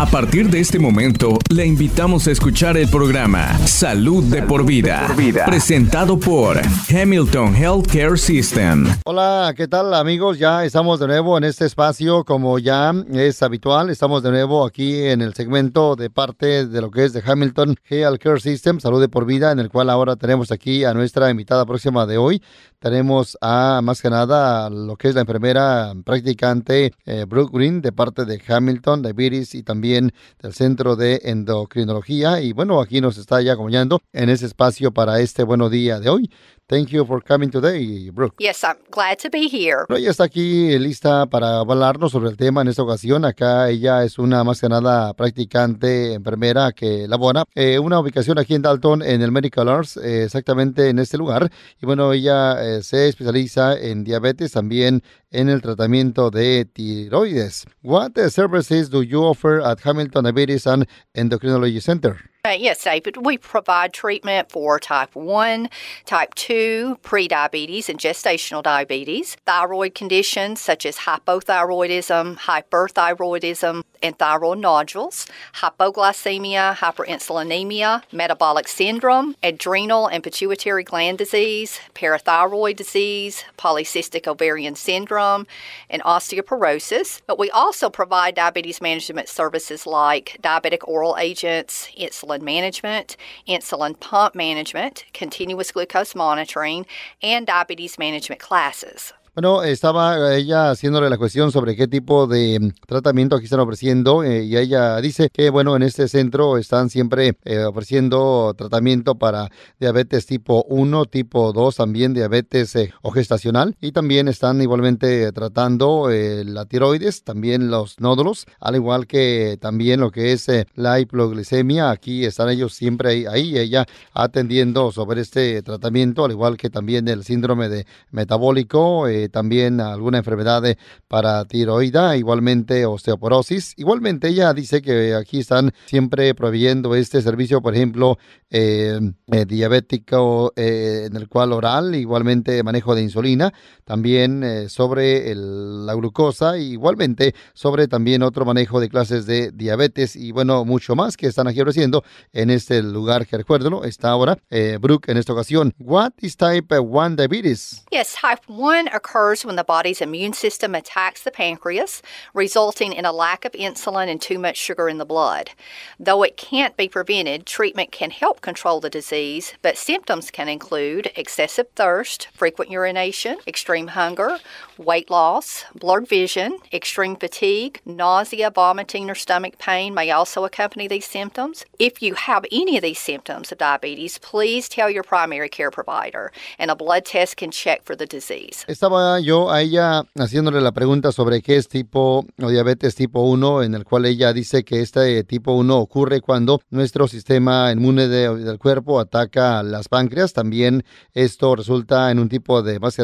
A 0.00 0.06
partir 0.06 0.48
de 0.48 0.60
este 0.60 0.78
momento, 0.78 1.36
le 1.50 1.66
invitamos 1.66 2.26
a 2.26 2.30
escuchar 2.30 2.78
el 2.78 2.88
programa 2.88 3.58
Salud 3.66 4.24
de 4.24 4.42
por 4.42 4.64
vida, 4.64 5.06
presentado 5.44 6.18
por 6.18 6.58
Hamilton 6.88 7.54
Healthcare 7.54 8.16
System. 8.16 8.86
Hola, 9.04 9.52
¿qué 9.54 9.68
tal 9.68 9.92
amigos? 9.92 10.38
Ya 10.38 10.64
estamos 10.64 11.00
de 11.00 11.06
nuevo 11.06 11.36
en 11.36 11.44
este 11.44 11.66
espacio, 11.66 12.24
como 12.24 12.58
ya 12.58 12.94
es 13.12 13.42
habitual, 13.42 13.90
estamos 13.90 14.22
de 14.22 14.30
nuevo 14.30 14.64
aquí 14.64 15.02
en 15.02 15.20
el 15.20 15.34
segmento 15.34 15.96
de 15.96 16.08
parte 16.08 16.66
de 16.66 16.80
lo 16.80 16.90
que 16.90 17.04
es 17.04 17.12
de 17.12 17.22
Hamilton 17.22 17.76
Healthcare 17.86 18.40
System, 18.40 18.80
Salud 18.80 19.02
de 19.02 19.10
por 19.10 19.26
vida, 19.26 19.52
en 19.52 19.58
el 19.58 19.68
cual 19.68 19.90
ahora 19.90 20.16
tenemos 20.16 20.50
aquí 20.50 20.82
a 20.84 20.94
nuestra 20.94 21.28
invitada 21.28 21.66
próxima 21.66 22.06
de 22.06 22.16
hoy. 22.16 22.42
Tenemos 22.78 23.36
a 23.42 23.82
más 23.82 24.00
que 24.00 24.08
nada 24.08 24.70
lo 24.70 24.96
que 24.96 25.08
es 25.08 25.14
la 25.14 25.20
enfermera 25.20 25.92
practicante 26.02 26.94
eh, 27.04 27.26
Brooke 27.28 27.54
Green 27.54 27.82
de 27.82 27.92
parte 27.92 28.24
de 28.24 28.40
Hamilton 28.48 29.02
Diabetes 29.02 29.54
y 29.54 29.62
también 29.62 29.89
del 29.94 30.52
Centro 30.52 30.96
de 30.96 31.20
Endocrinología. 31.24 32.40
Y 32.40 32.52
bueno, 32.52 32.80
aquí 32.80 33.00
nos 33.00 33.18
está 33.18 33.40
ya 33.42 33.52
acompañando 33.54 34.00
en 34.12 34.28
ese 34.28 34.46
espacio 34.46 34.92
para 34.92 35.20
este 35.20 35.42
bueno 35.42 35.70
día 35.70 36.00
de 36.00 36.08
hoy. 36.08 36.30
Thank 36.70 36.90
you 36.90 37.04
for 37.04 37.20
coming 37.20 37.50
today, 37.50 38.10
Brooke. 38.10 38.36
Yes, 38.38 38.62
I'm 38.62 38.76
glad 38.92 39.18
to 39.22 39.28
be 39.28 39.48
here. 39.48 39.86
Bueno, 39.88 39.98
ella 39.98 40.12
está 40.12 40.22
aquí 40.22 40.78
lista 40.78 41.26
para 41.26 41.58
hablarnos 41.58 42.12
sobre 42.12 42.30
el 42.30 42.36
tema 42.36 42.62
en 42.62 42.68
esta 42.68 42.84
ocasión. 42.84 43.24
Acá 43.24 43.68
ella 43.70 44.04
es 44.04 44.20
una 44.20 44.44
más 44.44 44.60
que 44.60 44.68
nada 44.68 45.12
practicante 45.14 46.12
enfermera 46.14 46.70
que 46.70 47.08
labora 47.08 47.42
eh, 47.56 47.80
una 47.80 47.98
ubicación 47.98 48.38
aquí 48.38 48.54
en 48.54 48.62
Dalton 48.62 49.02
en 49.02 49.20
el 49.20 49.32
Medical 49.32 49.68
Arts, 49.68 49.96
eh, 49.96 50.22
exactamente 50.22 50.88
en 50.88 51.00
este 51.00 51.18
lugar. 51.18 51.50
Y 51.82 51.86
bueno, 51.86 52.12
ella 52.12 52.62
eh, 52.62 52.84
se 52.84 53.08
especializa 53.08 53.76
en 53.76 54.04
diabetes, 54.04 54.52
también 54.52 55.02
en 55.32 55.48
el 55.48 55.62
tratamiento 55.62 56.30
de 56.30 56.66
tiroides. 56.66 57.64
What 57.82 58.12
services 58.28 58.90
do 58.90 59.02
you 59.02 59.24
offer 59.24 59.60
at 59.60 59.80
Hamilton 59.84 60.22
Diabetes 60.22 60.68
and 60.68 60.86
Endocrinology 61.14 61.80
Center? 61.80 62.29
Uh, 62.42 62.56
yes, 62.58 62.84
David. 62.84 63.26
We 63.26 63.36
provide 63.36 63.92
treatment 63.92 64.50
for 64.50 64.78
type 64.80 65.14
1, 65.14 65.68
type 66.06 66.34
2, 66.36 66.98
prediabetes, 67.02 67.90
and 67.90 67.98
gestational 67.98 68.62
diabetes, 68.62 69.36
thyroid 69.44 69.94
conditions 69.94 70.58
such 70.58 70.86
as 70.86 70.96
hypothyroidism, 70.98 72.38
hyperthyroidism, 72.38 73.82
and 74.02 74.18
thyroid 74.18 74.58
nodules, 74.58 75.26
hypoglycemia, 75.56 76.74
hyperinsulinemia, 76.76 78.02
metabolic 78.10 78.68
syndrome, 78.68 79.36
adrenal 79.42 80.06
and 80.06 80.22
pituitary 80.22 80.82
gland 80.82 81.18
disease, 81.18 81.78
parathyroid 81.94 82.76
disease, 82.76 83.44
polycystic 83.58 84.26
ovarian 84.26 84.74
syndrome, 84.74 85.46
and 85.90 86.02
osteoporosis. 86.04 87.20
But 87.26 87.38
we 87.38 87.50
also 87.50 87.90
provide 87.90 88.34
diabetes 88.34 88.80
management 88.80 89.28
services 89.28 89.86
like 89.86 90.38
diabetic 90.42 90.88
oral 90.88 91.18
agents, 91.18 91.90
insulin 91.98 92.29
management, 92.38 93.16
insulin 93.48 93.98
pump 93.98 94.34
management, 94.34 95.04
continuous 95.12 95.72
glucose 95.72 96.14
monitoring, 96.14 96.86
and 97.22 97.46
diabetes 97.46 97.98
management 97.98 98.40
classes. 98.40 99.12
Bueno, 99.40 99.62
estaba 99.62 100.36
ella 100.36 100.68
haciéndole 100.68 101.08
la 101.08 101.16
cuestión 101.16 101.50
sobre 101.50 101.74
qué 101.74 101.88
tipo 101.88 102.26
de 102.26 102.60
mm, 102.60 102.72
tratamiento 102.86 103.36
aquí 103.36 103.44
están 103.44 103.60
ofreciendo 103.60 104.22
eh, 104.22 104.44
y 104.44 104.58
ella 104.58 105.00
dice 105.00 105.30
que, 105.32 105.48
bueno, 105.48 105.74
en 105.76 105.82
este 105.82 106.08
centro 106.08 106.58
están 106.58 106.90
siempre 106.90 107.38
eh, 107.46 107.64
ofreciendo 107.64 108.52
tratamiento 108.52 109.14
para 109.14 109.48
diabetes 109.78 110.26
tipo 110.26 110.66
1, 110.68 111.06
tipo 111.06 111.54
2, 111.54 111.74
también 111.74 112.12
diabetes 112.12 112.76
eh, 112.76 112.92
o 113.00 113.12
gestacional 113.12 113.78
y 113.80 113.92
también 113.92 114.28
están 114.28 114.60
igualmente 114.60 115.32
tratando 115.32 116.10
la 116.10 116.66
tiroides, 116.66 117.24
también 117.24 117.70
los 117.70 117.98
nódulos, 117.98 118.44
al 118.60 118.74
igual 118.76 119.06
que 119.06 119.56
también 119.58 120.00
lo 120.00 120.10
que 120.10 120.32
es 120.32 120.48
la 120.74 121.00
hipoglicemia. 121.00 121.90
Aquí 121.90 122.26
están 122.26 122.50
ellos 122.50 122.74
siempre 122.74 123.08
ahí, 123.08 123.24
ahí, 123.24 123.58
ella 123.58 123.86
atendiendo 124.12 124.92
sobre 124.92 125.22
este 125.22 125.62
tratamiento, 125.62 126.26
al 126.26 126.32
igual 126.32 126.58
que 126.58 126.68
también 126.68 127.08
el 127.08 127.24
síndrome 127.24 127.70
de 127.70 127.86
metabólico 128.10 129.08
también 129.30 129.80
alguna 129.80 130.18
enfermedad 130.18 130.62
para 131.08 131.44
tiroida, 131.44 132.16
igualmente 132.16 132.86
osteoporosis. 132.86 133.74
Igualmente 133.76 134.28
ella 134.28 134.52
dice 134.52 134.82
que 134.82 135.14
aquí 135.14 135.40
están 135.40 135.72
siempre 135.86 136.34
proveyendo 136.34 136.94
este 136.94 137.22
servicio, 137.22 137.60
por 137.62 137.74
ejemplo, 137.74 138.18
eh, 138.50 138.98
eh, 139.32 139.44
diabético 139.44 140.52
eh, 140.56 141.04
en 141.06 141.16
el 141.16 141.28
cual 141.28 141.52
oral, 141.52 141.94
igualmente 141.94 142.62
manejo 142.62 142.94
de 142.94 143.02
insulina, 143.02 143.52
también 143.84 144.68
sobre 144.68 145.32
la 145.34 145.94
glucosa, 145.94 146.58
igualmente 146.58 147.34
sobre 147.54 147.88
también 147.88 148.22
otro 148.22 148.44
manejo 148.44 148.80
de 148.80 148.88
clases 148.88 149.26
de 149.26 149.50
diabetes 149.52 150.16
y 150.16 150.32
bueno, 150.32 150.64
mucho 150.64 150.96
más 150.96 151.16
que 151.16 151.26
están 151.26 151.48
aquí 151.48 151.60
ofreciendo 151.60 152.04
en 152.32 152.50
este 152.50 152.82
lugar 152.82 153.26
que 153.26 153.36
recuerdo, 153.36 153.84
está 153.84 154.10
ahora 154.10 154.38
Brooke 154.80 155.10
en 155.10 155.16
esta 155.16 155.32
ocasión. 155.32 155.74
What 155.78 156.12
is 156.20 156.36
type 156.36 156.78
1 156.78 157.16
diabetes? 157.16 157.84
Yes, 157.90 158.14
type 158.20 158.44
1 158.48 158.90
occurs 158.94 159.09
when 159.10 159.56
the 159.56 159.64
body's 159.64 160.00
immune 160.00 160.32
system 160.32 160.72
attacks 160.72 161.22
the 161.22 161.32
pancreas, 161.32 162.00
resulting 162.32 162.92
in 162.92 163.04
a 163.04 163.12
lack 163.12 163.44
of 163.44 163.52
insulin 163.52 164.08
and 164.08 164.20
too 164.20 164.38
much 164.38 164.56
sugar 164.56 164.88
in 164.88 164.98
the 164.98 165.04
blood. 165.04 165.50
Though 165.98 166.22
it 166.22 166.36
can't 166.36 166.76
be 166.76 166.88
prevented, 166.88 167.44
treatment 167.44 167.90
can 167.90 168.12
help 168.12 168.40
control 168.40 168.78
the 168.78 168.88
disease, 168.88 169.54
but 169.62 169.76
symptoms 169.76 170.30
can 170.30 170.48
include 170.48 171.10
excessive 171.16 171.66
thirst, 171.74 172.28
frequent 172.34 172.70
urination, 172.70 173.38
extreme 173.48 173.88
hunger, 173.88 174.38
weight 174.80 175.10
loss, 175.10 175.64
blurred 175.78 176.08
vision, 176.08 176.58
extreme 176.72 177.16
fatigue, 177.16 177.80
nausea, 177.84 178.50
vomiting, 178.50 179.10
or 179.10 179.14
stomach 179.14 179.58
pain 179.58 179.92
may 179.94 180.10
also 180.10 180.44
accompany 180.44 180.88
these 180.88 181.06
symptoms. 181.06 181.64
If 181.78 182.02
you 182.02 182.14
have 182.14 182.44
any 182.50 182.76
of 182.76 182.82
these 182.82 182.98
symptoms 182.98 183.52
of 183.52 183.58
diabetes, 183.58 184.18
please 184.18 184.68
tell 184.68 184.88
your 184.88 185.02
primary 185.02 185.48
care 185.48 185.70
provider, 185.70 186.32
and 186.58 186.70
a 186.70 186.74
blood 186.74 187.04
test 187.04 187.36
can 187.36 187.50
check 187.50 187.82
for 187.84 187.94
the 187.94 188.06
disease. 188.06 188.64
Estaba 188.68 189.20
yo 189.20 189.50
a 189.50 189.60
ella 189.60 190.04
haciéndole 190.16 190.60
la 190.60 190.72
pregunta 190.72 191.12
sobre 191.12 191.42
qué 191.42 191.56
es 191.56 191.68
tipo 191.68 192.24
o 192.40 192.48
diabetes 192.48 192.94
tipo 192.94 193.20
1, 193.20 193.62
en 193.64 193.74
el 193.74 193.84
cual 193.84 194.06
ella 194.06 194.32
dice 194.32 194.64
que 194.64 194.80
este 194.80 195.22
tipo 195.24 195.52
1 195.52 195.76
ocurre 195.76 196.20
cuando 196.20 196.60
nuestro 196.70 197.06
sistema 197.06 197.70
inmune 197.70 198.08
del 198.08 198.58
cuerpo 198.58 198.98
ataca 198.98 199.62
las 199.62 199.88
páncreas. 199.88 200.32
También 200.32 200.84
esto 201.12 201.54
resulta 201.54 202.10
en 202.10 202.18
un 202.18 202.28
tipo 202.28 202.62
de 202.62 202.78
más 202.78 202.98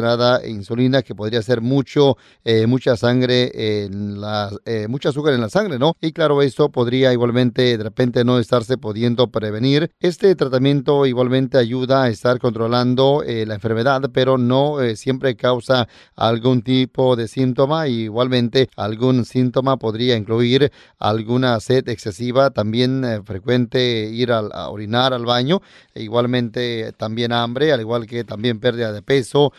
insulina 0.45 1.01
que 1.01 1.15
podría 1.15 1.41
ser 1.41 1.61
mucho, 1.67 2.17
eh, 2.43 2.65
mucha 2.65 2.95
sangre, 2.97 3.83
en 3.83 4.19
la, 4.19 4.49
eh, 4.65 4.87
mucha 4.87 5.09
azúcar 5.09 5.33
en 5.33 5.41
la 5.41 5.49
sangre, 5.49 5.77
¿no? 5.77 5.95
Y 6.01 6.11
claro, 6.13 6.41
esto 6.41 6.69
podría 6.69 7.13
igualmente 7.13 7.77
de 7.77 7.83
repente 7.83 8.23
no 8.23 8.39
estarse 8.39 8.77
pudiendo 8.77 9.27
prevenir. 9.27 9.91
Este 9.99 10.33
tratamiento 10.35 11.05
igualmente 11.05 11.57
ayuda 11.57 12.03
a 12.03 12.09
estar 12.09 12.39
controlando 12.39 13.23
eh, 13.23 13.45
la 13.45 13.55
enfermedad, 13.55 14.01
pero 14.13 14.37
no 14.37 14.77
siempre 14.95 15.35
causa 15.35 15.87
algún 16.15 16.61
tipo 16.61 17.15
de 17.15 17.27
síntoma. 17.27 17.87
Igualmente, 17.87 18.69
algún 18.75 19.25
síntoma 19.25 19.77
podría 19.77 20.15
incluir 20.15 20.71
alguna 20.99 21.59
sed 21.59 21.87
excesiva, 21.89 22.49
también 22.51 23.23
frecuente 23.25 24.09
ir 24.09 24.31
a 24.31 24.69
orinar 24.69 25.13
al 25.13 25.25
baño, 25.25 25.61
e 25.93 26.03
igualmente 26.03 26.93
también 26.97 27.33
hambre, 27.33 27.73
al 27.73 27.81
igual 27.81 28.05
que 28.07 28.23
también 28.23 28.59
pérdida 28.59 28.91
de 28.91 29.01
peso, 29.01 29.51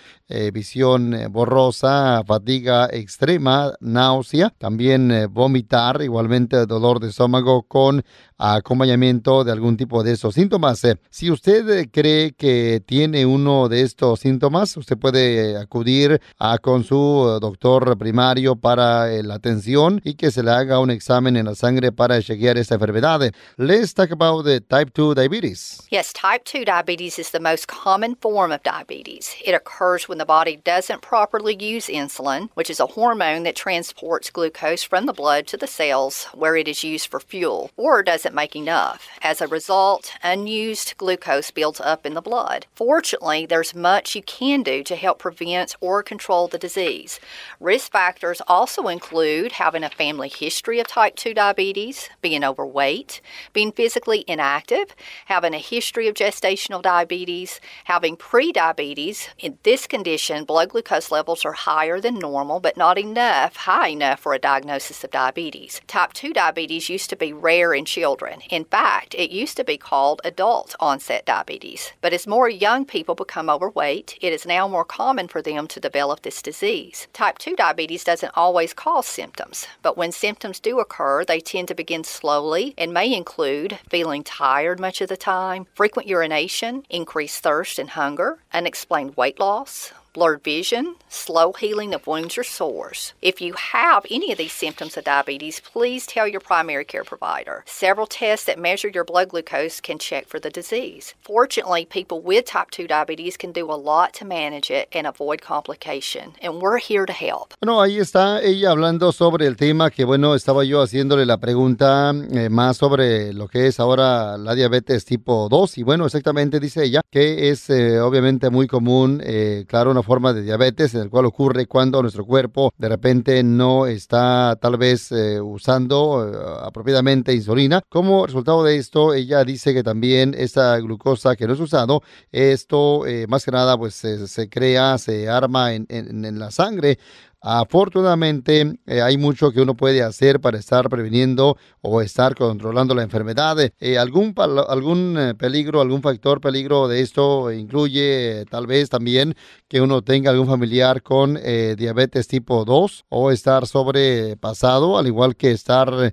visión 0.52 1.14
borrosa, 1.30 1.97
fatiga 2.26 2.88
extrema, 2.92 3.72
náusea, 3.80 4.52
también 4.58 5.10
eh, 5.10 5.26
vomitar, 5.26 6.02
igualmente 6.02 6.66
dolor 6.66 7.00
de 7.00 7.08
estómago 7.08 7.62
con 7.62 8.04
acompañamiento 8.38 9.42
de 9.42 9.52
algún 9.52 9.76
tipo 9.76 10.02
de 10.02 10.12
estos 10.12 10.34
síntomas. 10.34 10.84
Eh, 10.84 10.96
si 11.10 11.30
usted 11.30 11.68
eh, 11.70 11.90
cree 11.90 12.32
que 12.32 12.80
tiene 12.86 13.26
uno 13.26 13.68
de 13.68 13.82
estos 13.82 14.20
síntomas, 14.20 14.76
usted 14.76 14.96
puede 14.96 15.56
acudir 15.56 16.20
a, 16.38 16.58
con 16.58 16.84
su 16.84 17.38
doctor 17.40 17.98
primario 17.98 18.56
para 18.56 19.08
la 19.22 19.34
atención 19.34 20.00
y 20.04 20.14
que 20.14 20.30
se 20.30 20.42
le 20.42 20.50
haga 20.50 20.78
un 20.78 20.90
examen 20.90 21.36
en 21.36 21.46
la 21.46 21.54
sangre 21.54 21.92
para 21.92 22.22
chequear 22.22 22.58
esta 22.58 22.74
enfermedad. 22.74 23.32
Let's 23.56 23.94
talk 23.94 24.12
about 24.12 24.44
the 24.44 24.60
type 24.60 24.92
2 24.94 25.14
diabetes. 25.14 25.82
Yes, 25.90 26.12
type 26.12 26.44
2 26.44 26.64
diabetes 26.64 27.18
is 27.18 27.30
the 27.30 27.40
most 27.40 27.66
common 27.66 28.16
form 28.16 28.52
of 28.52 28.62
diabetes. 28.62 29.34
It 29.44 29.54
occurs 29.54 30.08
when 30.08 30.18
the 30.18 30.24
body 30.24 30.56
doesn't 30.64 31.02
properly 31.02 31.56
use 31.58 31.87
insulin, 31.88 32.50
which 32.54 32.70
is 32.70 32.80
a 32.80 32.86
hormone 32.86 33.42
that 33.42 33.56
transports 33.56 34.30
glucose 34.30 34.82
from 34.82 35.06
the 35.06 35.12
blood 35.12 35.46
to 35.48 35.56
the 35.56 35.66
cells 35.66 36.24
where 36.34 36.56
it 36.56 36.68
is 36.68 36.84
used 36.84 37.08
for 37.08 37.20
fuel, 37.20 37.70
or 37.76 38.02
doesn't 38.02 38.34
make 38.34 38.54
enough. 38.54 39.08
As 39.22 39.40
a 39.40 39.48
result, 39.48 40.12
unused 40.22 40.96
glucose 40.96 41.50
builds 41.50 41.80
up 41.80 42.06
in 42.06 42.14
the 42.14 42.22
blood. 42.22 42.66
Fortunately, 42.74 43.46
there's 43.46 43.74
much 43.74 44.14
you 44.14 44.22
can 44.22 44.62
do 44.62 44.82
to 44.84 44.96
help 44.96 45.18
prevent 45.18 45.74
or 45.80 46.02
control 46.02 46.48
the 46.48 46.58
disease. 46.58 47.20
Risk 47.60 47.92
factors 47.92 48.42
also 48.46 48.88
include 48.88 49.52
having 49.52 49.84
a 49.84 49.90
family 49.90 50.28
history 50.28 50.80
of 50.80 50.86
type 50.86 51.16
2 51.16 51.34
diabetes, 51.34 52.08
being 52.20 52.44
overweight, 52.44 53.20
being 53.52 53.72
physically 53.72 54.24
inactive, 54.26 54.94
having 55.26 55.54
a 55.54 55.58
history 55.58 56.08
of 56.08 56.14
gestational 56.14 56.82
diabetes, 56.82 57.60
having 57.84 58.16
prediabetes. 58.16 59.28
In 59.38 59.58
this 59.62 59.86
condition, 59.86 60.44
blood 60.44 60.70
glucose 60.70 61.10
levels 61.10 61.44
are 61.44 61.52
higher 61.68 62.00
than 62.00 62.18
normal, 62.18 62.60
but 62.60 62.78
not 62.78 62.96
enough, 62.96 63.54
high 63.56 63.88
enough 63.88 64.20
for 64.20 64.32
a 64.32 64.38
diagnosis 64.38 65.04
of 65.04 65.10
diabetes. 65.10 65.82
Type 65.86 66.14
2 66.14 66.32
diabetes 66.32 66.88
used 66.88 67.10
to 67.10 67.16
be 67.24 67.30
rare 67.30 67.74
in 67.74 67.84
children. 67.84 68.40
In 68.48 68.64
fact, 68.64 69.14
it 69.14 69.30
used 69.30 69.58
to 69.58 69.64
be 69.64 69.76
called 69.76 70.22
adult 70.24 70.74
onset 70.80 71.26
diabetes. 71.26 71.92
But 72.00 72.14
as 72.14 72.26
more 72.26 72.48
young 72.48 72.86
people 72.86 73.14
become 73.14 73.50
overweight, 73.50 74.16
it 74.22 74.32
is 74.32 74.46
now 74.46 74.66
more 74.66 74.86
common 74.86 75.28
for 75.28 75.42
them 75.42 75.66
to 75.66 75.78
develop 75.78 76.22
this 76.22 76.40
disease. 76.40 77.06
Type 77.12 77.36
2 77.36 77.54
diabetes 77.54 78.02
doesn't 78.02 78.32
always 78.34 78.72
cause 78.72 79.06
symptoms, 79.06 79.66
but 79.82 79.98
when 79.98 80.10
symptoms 80.10 80.60
do 80.60 80.80
occur, 80.80 81.22
they 81.22 81.38
tend 81.38 81.68
to 81.68 81.74
begin 81.74 82.02
slowly 82.02 82.72
and 82.78 82.94
may 82.94 83.12
include 83.12 83.78
feeling 83.90 84.24
tired 84.24 84.80
much 84.80 85.02
of 85.02 85.10
the 85.10 85.18
time, 85.18 85.66
frequent 85.74 86.08
urination, 86.08 86.84
increased 86.88 87.42
thirst 87.42 87.78
and 87.78 87.90
hunger, 87.90 88.38
unexplained 88.54 89.18
weight 89.18 89.38
loss, 89.38 89.92
blurred 90.12 90.42
vision, 90.42 90.96
slow 91.08 91.52
healing 91.52 91.94
of 91.94 92.06
wounds 92.06 92.36
or 92.38 92.44
sores. 92.44 93.14
If 93.22 93.40
you 93.40 93.54
have 93.54 94.04
any 94.10 94.32
of 94.32 94.38
these 94.38 94.52
symptoms 94.52 94.96
of 94.96 95.04
diabetes, 95.04 95.60
please 95.60 96.06
tell 96.06 96.26
your 96.26 96.40
primary 96.40 96.84
care 96.84 97.04
provider. 97.04 97.64
Several 97.66 98.06
tests 98.06 98.46
that 98.46 98.58
measure 98.58 98.88
your 98.88 99.04
blood 99.04 99.28
glucose 99.28 99.80
can 99.80 99.98
check 99.98 100.26
for 100.26 100.40
the 100.40 100.50
disease. 100.50 101.14
Fortunately, 101.22 101.84
people 101.84 102.20
with 102.20 102.44
type 102.46 102.70
2 102.70 102.86
diabetes 102.86 103.36
can 103.36 103.52
do 103.52 103.70
a 103.70 103.76
lot 103.76 104.12
to 104.14 104.24
manage 104.24 104.70
it 104.70 104.88
and 104.92 105.06
avoid 105.06 105.40
complication, 105.42 106.34
and 106.42 106.60
we're 106.60 106.78
here 106.78 107.06
to 107.06 107.12
help. 107.12 107.54
Bueno, 107.60 107.80
ahí 107.80 107.98
está 107.98 108.42
ella 108.42 108.70
hablando 108.70 109.12
sobre 109.12 109.46
el 109.46 109.56
tema 109.56 109.90
que, 109.90 110.04
bueno, 110.04 110.34
estaba 110.34 110.64
yo 110.64 110.82
haciéndole 110.82 111.26
la 111.26 111.38
pregunta 111.38 112.12
eh, 112.32 112.48
más 112.48 112.76
sobre 112.76 113.32
lo 113.32 113.48
que 113.48 113.66
es 113.66 113.80
ahora 113.80 114.36
la 114.38 114.54
diabetes 114.54 115.04
tipo 115.04 115.48
2, 115.48 115.78
y 115.78 115.82
bueno, 115.82 116.06
exactamente 116.06 116.60
dice 116.60 116.84
ella 116.84 117.00
que 117.10 117.50
es 117.50 117.70
eh, 117.70 118.00
obviamente 118.00 118.50
muy 118.50 118.66
común, 118.66 119.22
eh, 119.24 119.64
claro, 119.66 119.94
una 119.98 120.04
forma 120.04 120.32
de 120.32 120.42
diabetes 120.42 120.94
en 120.94 121.00
el 121.00 121.10
cual 121.10 121.26
ocurre 121.26 121.66
cuando 121.66 122.00
nuestro 122.02 122.24
cuerpo 122.24 122.72
de 122.78 122.88
repente 122.88 123.42
no 123.42 123.86
está 123.86 124.56
tal 124.60 124.76
vez 124.76 125.10
eh, 125.10 125.40
usando 125.40 126.30
eh, 126.32 126.60
apropiadamente 126.62 127.34
insulina. 127.34 127.82
Como 127.88 128.24
resultado 128.26 128.62
de 128.62 128.76
esto, 128.76 129.12
ella 129.12 129.42
dice 129.44 129.74
que 129.74 129.82
también 129.82 130.34
esa 130.38 130.78
glucosa 130.78 131.34
que 131.34 131.48
no 131.48 131.54
es 131.54 131.60
usado, 131.60 132.02
esto 132.30 133.06
eh, 133.06 133.26
más 133.26 133.44
que 133.44 133.50
nada 133.50 133.76
pues 133.76 133.94
se 133.94 134.48
crea, 134.48 134.98
se 134.98 135.28
arma 135.28 135.74
en, 135.74 135.86
en, 135.88 136.24
en 136.24 136.38
la 136.38 136.52
sangre 136.52 136.98
Afortunadamente, 137.40 138.80
eh, 138.86 139.00
hay 139.00 139.16
mucho 139.16 139.52
que 139.52 139.60
uno 139.60 139.76
puede 139.76 140.02
hacer 140.02 140.40
para 140.40 140.58
estar 140.58 140.88
previniendo 140.88 141.56
o 141.80 142.02
estar 142.02 142.34
controlando 142.34 142.96
la 142.96 143.04
enfermedad. 143.04 143.56
Eh, 143.78 143.96
algún 143.96 144.34
algún 144.36 145.16
eh, 145.16 145.34
peligro, 145.36 145.80
algún 145.80 146.02
factor 146.02 146.40
peligro 146.40 146.88
de 146.88 147.00
esto 147.00 147.52
incluye 147.52 148.44
tal 148.50 148.66
vez 148.66 148.90
también 148.90 149.36
que 149.68 149.80
uno 149.80 150.02
tenga 150.02 150.32
algún 150.32 150.48
familiar 150.48 151.02
con 151.02 151.34
diabetes 151.76 152.26
tipo 152.26 152.64
2 152.64 153.04
o 153.08 153.30
estar 153.30 153.66
sobrepasado, 153.66 154.98
al 154.98 155.06
igual 155.06 155.36
que 155.36 155.52
estar 155.52 156.12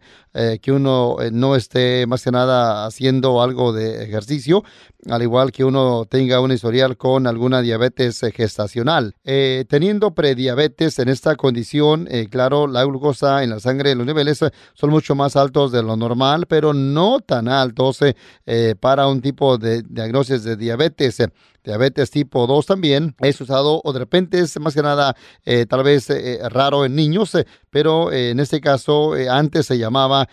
que 0.62 0.72
uno 0.72 1.18
no 1.32 1.56
esté 1.56 2.06
más 2.08 2.24
que 2.24 2.32
nada 2.32 2.86
haciendo 2.86 3.42
algo 3.42 3.72
de 3.72 4.04
ejercicio, 4.04 4.64
al 5.10 5.22
igual 5.22 5.52
que 5.52 5.64
uno 5.64 6.06
tenga 6.10 6.42
un 6.42 6.52
historial 6.52 6.98
con 6.98 7.28
alguna 7.28 7.62
diabetes 7.62 8.20
gestacional. 8.34 9.16
teniendo 9.24 10.12
prediabetes 10.14 11.00
en 11.00 11.10
esta 11.10 11.36
condición, 11.36 12.08
eh, 12.10 12.28
claro, 12.30 12.68
la 12.68 12.84
glucosa 12.84 13.44
en 13.44 13.50
la 13.52 13.60
sangre, 13.60 13.96
los 13.96 14.06
niveles 14.06 14.42
eh, 14.42 14.52
son 14.74 14.90
mucho 14.90 15.16
más 15.16 15.36
altos 15.36 15.72
de 15.72 15.84
lo 15.84 15.96
normal, 15.96 16.46
pero 16.48 16.74
no 16.74 17.20
tan 17.20 17.48
altos 17.48 18.00
eh, 18.02 18.76
para 18.80 19.08
un 19.08 19.22
tipo 19.22 19.58
de 19.58 19.84
diagnóstico 19.84 20.40
de 20.40 20.56
diabetes 20.56 21.20
diabetes 21.66 22.12
tipo 22.12 22.48
2 22.48 22.66
también 22.66 23.16
es 23.20 23.42
usado 23.42 23.82
o 23.84 23.94
de 23.94 24.00
repente 24.00 24.40
es 24.40 24.60
más 24.60 24.74
que 24.74 24.82
nada 24.82 25.16
tal 25.68 25.84
vez 25.84 26.08
raro 26.50 26.86
en 26.86 26.96
niños, 26.96 27.38
pero 27.70 28.12
en 28.12 28.40
este 28.40 28.62
caso 28.62 29.14
antes 29.30 29.66
se 29.66 29.78
llamaba, 29.78 30.30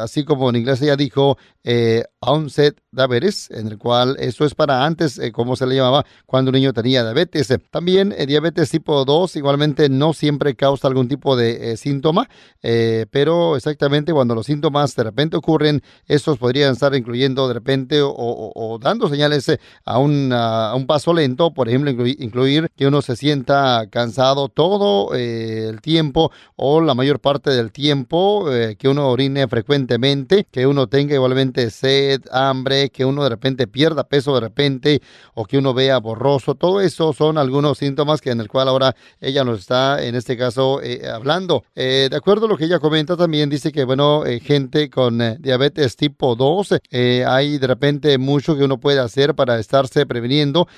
así 0.00 0.24
como 0.24 0.50
en 0.50 0.56
inglés 0.56 0.82
ella 0.82 0.96
dijo, 0.96 1.38
onset 2.20 2.80
diabetes, 2.90 3.50
en 3.50 3.68
el 3.68 3.78
cual 3.78 4.16
eso 4.18 4.44
es 4.44 4.54
para 4.54 4.84
antes, 4.84 5.20
como 5.32 5.56
se 5.56 5.66
le 5.66 5.76
llamaba, 5.76 6.04
cuando 6.26 6.50
un 6.50 6.54
niño 6.54 6.72
tenía 6.72 7.02
diabetes. 7.02 7.52
También 7.70 8.14
diabetes 8.26 8.70
tipo 8.70 9.04
2 9.04 9.36
igualmente 9.36 9.88
no 9.88 10.12
siempre 10.12 10.54
causa 10.54 10.88
algún 10.88 11.08
tipo 11.08 11.36
de 11.36 11.72
eh, 11.72 11.76
síntoma, 11.76 12.28
eh, 12.62 13.06
pero 13.10 13.56
exactamente 13.56 14.12
cuando 14.12 14.34
los 14.34 14.46
síntomas 14.46 14.94
de 14.94 15.04
repente 15.04 15.36
ocurren, 15.36 15.82
estos 16.06 16.38
podrían 16.38 16.72
estar 16.72 16.94
incluyendo 16.94 17.48
de 17.48 17.54
repente 17.54 18.00
o, 18.02 18.78
dando 18.80 19.08
señales 19.08 19.48
eh, 19.48 19.60
a, 19.84 19.98
un, 19.98 20.32
a, 20.32 20.74
un 20.74 20.86
paso 20.86 21.12
lento, 21.12 21.52
por 21.52 21.68
ejemplo, 21.68 21.90
incluir, 21.90 22.70
que 22.76 22.86
uno 22.86 23.02
se 23.02 23.16
sienta 23.16 23.86
cansado 23.90 24.48
todo 24.48 25.14
el 25.14 25.80
tiempo 25.80 26.30
o 26.56 26.80
la 26.80 26.94
mayor 26.94 27.20
parte 27.20 27.50
del 27.50 27.72
tiempo, 27.72 28.46
que 28.78 28.88
uno 28.88 29.08
orine 29.08 29.46
frecuentemente, 29.48 30.46
que 30.50 30.66
uno 30.66 30.88
tenga 30.88 31.14
igualmente 31.14 31.53
sed, 31.70 32.22
hambre, 32.30 32.90
que 32.90 33.04
uno 33.04 33.22
de 33.22 33.28
repente 33.28 33.66
pierda 33.66 34.04
peso 34.04 34.34
de 34.34 34.40
repente 34.40 35.02
o 35.34 35.44
que 35.44 35.58
uno 35.58 35.74
vea 35.74 35.98
borroso, 35.98 36.54
todo 36.54 36.80
eso 36.80 37.12
son 37.12 37.38
algunos 37.38 37.78
síntomas 37.78 38.20
que 38.20 38.30
en 38.30 38.40
el 38.40 38.48
cual 38.48 38.68
ahora 38.68 38.94
ella 39.20 39.44
nos 39.44 39.60
está 39.60 40.04
en 40.04 40.14
este 40.14 40.36
caso 40.36 40.80
eh, 40.82 41.08
hablando. 41.08 41.64
Eh, 41.74 42.08
de 42.10 42.16
acuerdo 42.16 42.46
a 42.46 42.48
lo 42.48 42.56
que 42.56 42.64
ella 42.64 42.78
comenta 42.78 43.16
también, 43.16 43.50
dice 43.50 43.72
que, 43.72 43.84
bueno, 43.84 44.24
eh, 44.26 44.40
gente 44.40 44.90
con 44.90 45.18
diabetes 45.40 45.96
tipo 45.96 46.36
2, 46.36 46.74
hay 47.26 47.58
de 47.58 47.66
repente 47.66 48.18
mucho 48.18 48.56
que 48.56 48.64
uno 48.64 48.78
puede 48.78 49.00
hacer 49.00 49.34
para 49.34 49.58
estarse 49.58 50.06
previniendo, 50.06 50.68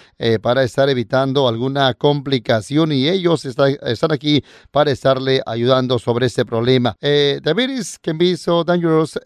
para 0.43 0.63
estar 0.63 0.89
evitando 0.89 1.49
alguna 1.49 1.95
complicación 1.95 2.93
y 2.93 3.09
ellos 3.09 3.45
están 3.45 4.13
aquí 4.13 4.43
para 4.71 4.91
estarle 4.91 5.43
ayudando 5.47 5.99
sobre 5.99 6.27
este 6.27 6.45
problema. 6.45 6.97
diabetes 7.01 7.99
can 7.99 8.19
be 8.19 8.37
so 8.37 8.65
dangerous. 8.65 9.19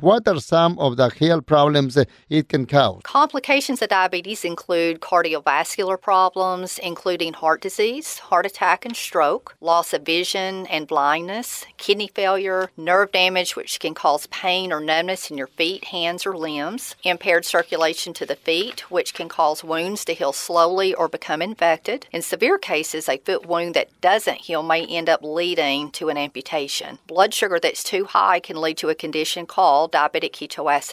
what 0.00 0.26
are 0.28 0.40
some 0.40 0.76
of 0.78 0.95
the 0.96 1.08
health 1.08 1.46
problems 1.46 1.98
it 2.28 2.48
can 2.48 2.66
cause? 2.66 3.00
Complications 3.04 3.82
of 3.82 3.88
diabetes 3.88 4.44
include 4.44 5.00
cardiovascular 5.00 6.00
problems, 6.00 6.78
including 6.78 7.34
heart 7.34 7.60
disease, 7.60 8.18
heart 8.18 8.46
attack, 8.46 8.84
and 8.84 8.96
stroke 8.96 9.54
loss 9.60 9.92
of 9.92 10.02
vision 10.02 10.66
and 10.66 10.86
blindness, 10.86 11.66
kidney 11.76 12.08
failure, 12.08 12.70
nerve 12.76 13.12
damage, 13.12 13.56
which 13.56 13.78
can 13.80 13.94
cause 13.94 14.26
pain 14.28 14.72
or 14.72 14.80
numbness 14.80 15.30
in 15.30 15.36
your 15.36 15.46
feet, 15.46 15.84
hands, 15.84 16.24
or 16.24 16.36
limbs, 16.36 16.96
impaired 17.02 17.44
circulation 17.44 18.12
to 18.14 18.24
the 18.24 18.36
feet, 18.36 18.90
which 18.90 19.12
can 19.14 19.28
cause 19.28 19.62
wounds 19.62 20.04
to 20.04 20.14
heal 20.14 20.32
slowly 20.32 20.94
or 20.94 21.08
become 21.08 21.42
infected. 21.42 22.06
In 22.12 22.22
severe 22.22 22.58
cases, 22.58 23.08
a 23.08 23.18
foot 23.18 23.46
wound 23.46 23.74
that 23.74 24.00
doesn't 24.00 24.42
heal 24.42 24.62
may 24.62 24.86
end 24.86 25.08
up 25.08 25.20
leading 25.22 25.90
to 25.92 26.08
an 26.08 26.16
amputation. 26.16 26.98
Blood 27.06 27.34
sugar 27.34 27.58
that's 27.60 27.84
too 27.84 28.04
high 28.04 28.40
can 28.40 28.60
lead 28.60 28.78
to 28.78 28.88
a 28.88 28.94
condition 28.94 29.46
called 29.46 29.92
diabetic 29.92 30.32
ketoacidosis 30.32 30.85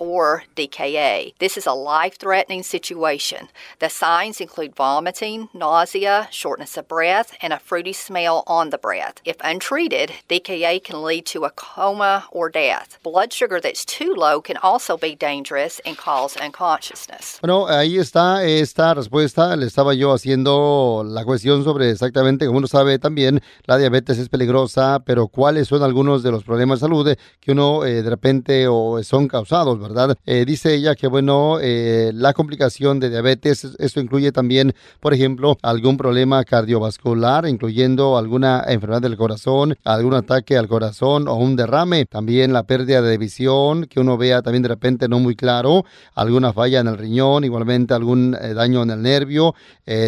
or 0.00 0.44
DKA. 0.56 1.34
This 1.38 1.56
is 1.56 1.66
a 1.66 1.72
life 1.72 2.18
threatening 2.18 2.62
situation. 2.62 3.48
The 3.78 3.88
signs 3.88 4.40
include 4.40 4.74
vomiting, 4.76 5.48
nausea, 5.54 6.28
shortness 6.30 6.76
of 6.76 6.88
breath, 6.88 7.36
and 7.40 7.52
a 7.52 7.58
fruity 7.58 7.92
smell 7.92 8.42
on 8.46 8.70
the 8.70 8.78
breath. 8.78 9.20
If 9.24 9.36
untreated, 9.42 10.12
DKA 10.28 10.82
can 10.82 11.02
lead 11.02 11.26
to 11.26 11.44
a 11.44 11.50
coma 11.50 12.24
or 12.30 12.50
death. 12.50 12.98
Blood 13.02 13.32
sugar 13.32 13.60
that's 13.60 13.84
too 13.84 14.14
low 14.14 14.40
can 14.40 14.56
also 14.62 14.96
be 14.96 15.14
dangerous 15.14 15.80
and 15.84 15.96
cause 15.96 16.36
unconsciousness. 16.36 17.38
Bueno, 17.40 17.66
ahí 17.68 17.98
está 17.98 18.44
esta 18.44 18.94
respuesta. 18.94 19.56
Le 19.56 19.66
estaba 19.66 19.94
yo 19.94 20.12
haciendo 20.12 21.04
la 21.06 21.24
cuestión 21.24 21.64
sobre 21.64 21.90
exactamente, 21.90 22.46
como 22.46 22.58
uno 22.58 22.66
sabe 22.66 22.98
también, 22.98 23.40
la 23.66 23.78
diabetes 23.78 24.18
es 24.18 24.28
peligrosa, 24.28 25.00
pero 25.04 25.28
cuáles 25.28 25.68
son 25.68 25.82
algunos 25.82 26.22
de 26.22 26.30
los 26.30 26.44
problemas 26.44 26.80
de 26.80 26.86
salud 26.86 27.16
que 27.40 27.52
uno 27.52 27.84
eh, 27.84 28.02
de 28.02 28.10
repente 28.10 28.68
o 28.68 29.02
son 29.02 29.19
causados, 29.28 29.78
¿verdad? 29.80 30.16
Eh, 30.26 30.44
dice 30.46 30.74
ella 30.74 30.94
que, 30.94 31.06
bueno, 31.06 31.58
eh, 31.60 32.10
la 32.14 32.32
complicación 32.32 33.00
de 33.00 33.10
diabetes, 33.10 33.64
esto 33.78 34.00
incluye 34.00 34.32
también, 34.32 34.74
por 35.00 35.14
ejemplo, 35.14 35.56
algún 35.62 35.96
problema 35.96 36.44
cardiovascular, 36.44 37.46
incluyendo 37.46 38.16
alguna 38.16 38.64
enfermedad 38.66 39.02
del 39.02 39.16
corazón, 39.16 39.76
algún 39.84 40.14
ataque 40.14 40.56
al 40.56 40.68
corazón 40.68 41.28
o 41.28 41.34
un 41.36 41.56
derrame. 41.56 42.06
También 42.06 42.52
la 42.52 42.64
pérdida 42.64 43.02
de 43.02 43.18
visión, 43.18 43.86
que 43.86 44.00
uno 44.00 44.16
vea 44.16 44.42
también 44.42 44.62
de 44.62 44.68
repente 44.68 45.08
no 45.08 45.18
muy 45.18 45.36
claro, 45.36 45.84
alguna 46.14 46.52
falla 46.52 46.80
en 46.80 46.88
el 46.88 46.98
riñón, 46.98 47.44
igualmente 47.44 47.94
algún 47.94 48.36
eh, 48.40 48.54
daño 48.54 48.82
en 48.82 48.90
el 48.90 49.02
nervio, 49.02 49.54